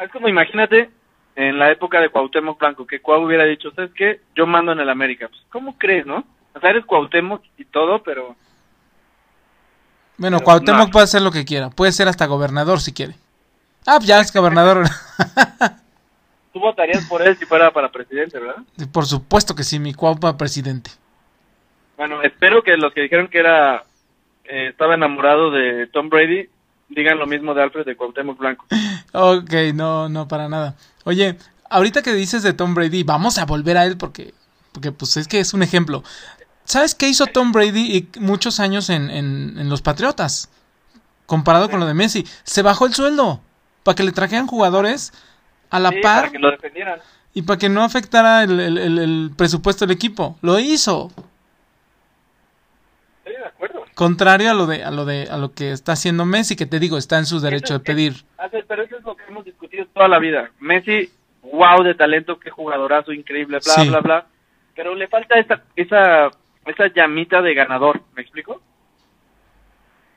[0.00, 0.90] Es como imagínate
[1.36, 4.20] en la época de Cuauhtémoc Blanco, que Cuau hubiera dicho, ¿sabes qué?
[4.34, 5.28] Yo mando en el América.
[5.28, 6.24] Pues, ¿Cómo crees, no?
[6.54, 8.36] O sea, eres Cuauhtémoc y todo, pero...
[10.18, 10.92] Bueno, Pero Cuauhtémoc no.
[10.92, 13.14] puede hacer lo que quiera, puede ser hasta gobernador si quiere.
[13.86, 14.84] Ah, ya es gobernador.
[16.52, 18.62] Tú votarías por él si fuera para presidente, ¿verdad?
[18.92, 20.90] por supuesto que sí, mi Cuau para presidente.
[21.96, 23.84] Bueno, espero que los que dijeron que era...
[24.44, 26.48] eh, estaba enamorado de Tom Brady,
[26.94, 28.66] digan lo mismo de Alfred de Cuauhtémoc Blanco.
[29.14, 30.74] Ok, no, no, para nada.
[31.04, 31.36] Oye,
[31.68, 34.32] ahorita que dices de Tom Brady, vamos a volver a él porque,
[34.72, 36.02] porque pues es que es un ejemplo.
[36.64, 40.48] ¿Sabes qué hizo Tom Brady y muchos años en, en, en los Patriotas?
[41.26, 42.26] Comparado con lo de Messi.
[42.44, 43.40] Se bajó el sueldo
[43.82, 45.12] para que le trajeran jugadores
[45.70, 47.00] a la Sí, par para que lo defendieran.
[47.34, 50.38] y para que no afectara el, el- el- el presupuesto del equipo.
[50.40, 51.10] Lo hizo.
[54.02, 56.78] Contrario a lo de, a lo de, a lo que está haciendo Messi, que te
[56.78, 58.12] digo, está en su derecho de pedir.
[58.38, 60.50] Hace- Pero eso es lo que hemos discutido toda la vida.
[60.60, 61.10] Messi,
[61.42, 63.88] wow de talento, qué jugadorazo increíble, bla, Sí.
[63.88, 64.26] bla, bla.
[64.74, 66.30] Pero le falta esa, esa,
[66.66, 68.60] esa llamita de ganador, ¿me explico?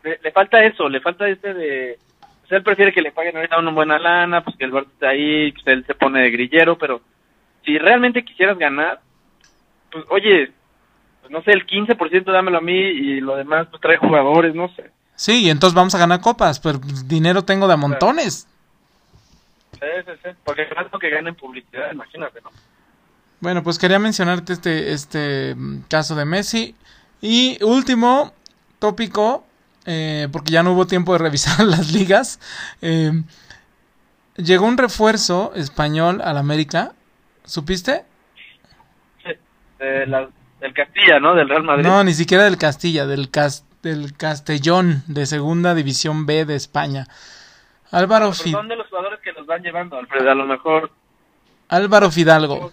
[0.04, 2.00] Le, le falta eso, le falta ese de...
[2.42, 5.08] Pues él prefiere que le paguen ahorita una buena lana, pues que el Barça esté
[5.08, 7.02] ahí, pues él se pone de grillero, pero
[7.64, 9.00] si realmente quisieras ganar,
[9.92, 10.52] pues oye,
[11.26, 14.68] pues no sé, el 15% dámelo a mí y lo demás pues trae jugadores, no
[14.76, 14.92] sé.
[15.16, 18.48] Sí, y entonces vamos a ganar copas, pero dinero tengo de a montones.
[19.74, 20.30] Sí, sí, sí.
[20.44, 22.52] Porque tanto que ganen publicidad, imagínate, ¿no?
[23.40, 26.76] Bueno, pues quería mencionarte este, este mm, caso de Messi.
[27.22, 28.32] Y último
[28.78, 29.46] tópico,
[29.86, 32.40] eh, porque ya no hubo tiempo de revisar las ligas.
[32.84, 33.12] eh,
[34.38, 36.92] llegó un refuerzo español al América
[37.46, 38.04] ¿Supiste?
[39.24, 39.32] Sí,
[39.80, 40.30] de la-
[40.66, 41.36] del Castilla, ¿no?
[41.36, 41.84] Del Real Madrid.
[41.86, 47.08] No, ni siquiera del Castilla, del, Cas- del Castellón de Segunda División B de España.
[47.92, 50.28] Álvaro, Pero Fi- son de los jugadores que los van llevando, Alfred.
[50.28, 50.92] A lo mejor.
[51.70, 52.72] Álvaro Fidalgo.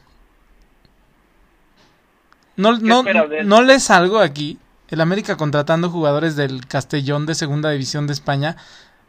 [2.56, 3.02] No, no,
[3.44, 4.58] no lees algo aquí.
[4.88, 8.56] El América contratando jugadores del Castellón de Segunda División de España.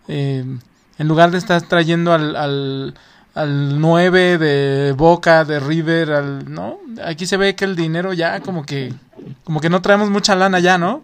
[0.08, 0.46] eh,
[1.00, 2.94] en lugar de estar trayendo al, al,
[3.36, 6.80] al 9 de Boca, de River, al, ¿no?
[7.04, 8.94] Aquí se ve que el dinero ya como que
[9.44, 11.04] como que no traemos mucha lana ya, ¿no?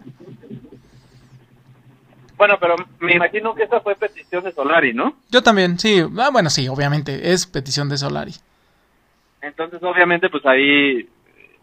[2.36, 5.14] Bueno, pero me imagino que esa fue petición de Solari, ¿no?
[5.30, 6.02] Yo también, sí.
[6.18, 8.32] Ah, bueno, sí, obviamente, es petición de Solari.
[9.42, 11.06] Entonces, obviamente, pues ahí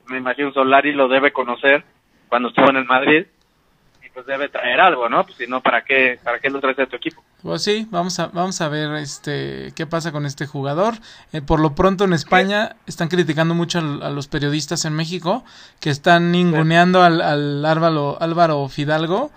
[0.08, 1.84] me imagino Solari lo debe conocer
[2.30, 3.26] cuando estuvo en el Madrid
[4.18, 5.24] pues debe traer algo, ¿no?
[5.24, 7.24] Pues si no, ¿para qué, para qué lo traes a tu equipo?
[7.44, 10.96] Pues sí, vamos a, vamos a ver este qué pasa con este jugador.
[11.34, 15.46] Eh, por lo pronto en España están criticando mucho a los periodistas en México
[15.80, 19.30] que están ninguneando al, al Álvaro, Álvaro Fidalgo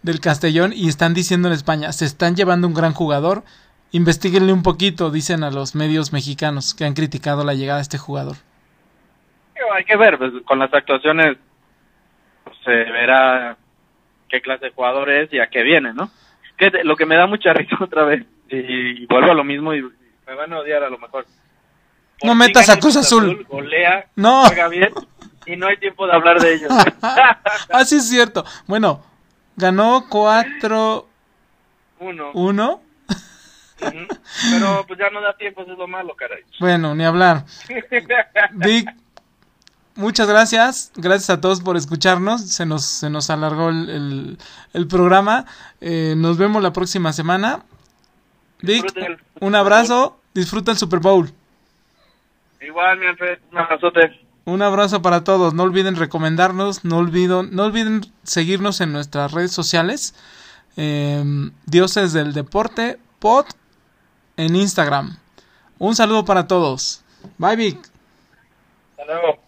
[0.00, 3.44] del Castellón y están diciendo en España, se están llevando un gran jugador,
[3.90, 7.98] investiguenle un poquito, dicen a los medios mexicanos que han criticado la llegada de este
[7.98, 8.36] jugador.
[9.74, 11.36] Hay que ver, pues con las actuaciones
[12.44, 13.58] pues, se verá
[14.32, 16.10] qué clase de jugador es y a qué viene, ¿no?
[16.56, 19.44] Que te- lo que me da mucha risa otra vez, y, y vuelvo a lo
[19.44, 19.82] mismo y,
[20.26, 21.26] me van a odiar a lo mejor.
[22.18, 23.44] Por No metas a Cruz Azul.
[23.48, 24.44] Golea, No.
[24.46, 24.88] juega bien
[25.46, 26.70] y no hay tiempo de hablar de ellos.
[27.02, 28.44] ah, sí es cierto.
[28.66, 29.04] Bueno,
[29.56, 31.04] ganó 4-1.
[32.34, 32.80] Uno.
[33.80, 34.06] Ujú.
[34.52, 36.42] Pero pues ya no da tiempo, eso es lo malo, caray.
[36.60, 37.44] Bueno, ni hablar.
[38.52, 38.88] Vic,
[39.94, 40.92] muchas gracias.
[40.96, 42.42] Gracias a todos por escucharnos.
[42.42, 44.38] Se nos, se nos alargó el, el-
[44.72, 45.46] el programa.
[45.80, 47.64] Eh, nos vemos la próxima semana.
[48.62, 48.84] Vic,
[49.40, 50.18] un abrazo.
[50.34, 51.30] Disfruta el Super Bowl.
[52.60, 54.20] Igual, mi Alfred, un abrazote.
[54.44, 55.52] Un abrazo para todos.
[55.54, 56.84] No olviden recomendarnos.
[56.84, 60.14] No, olvido, no olviden seguirnos en nuestras redes sociales.
[60.76, 61.22] Eh,
[61.66, 63.46] Dioses del Deporte Pod
[64.36, 65.16] en Instagram.
[65.78, 67.02] Un saludo para todos.
[67.38, 67.78] Bye, Vic.
[68.98, 69.38] Hasta luego.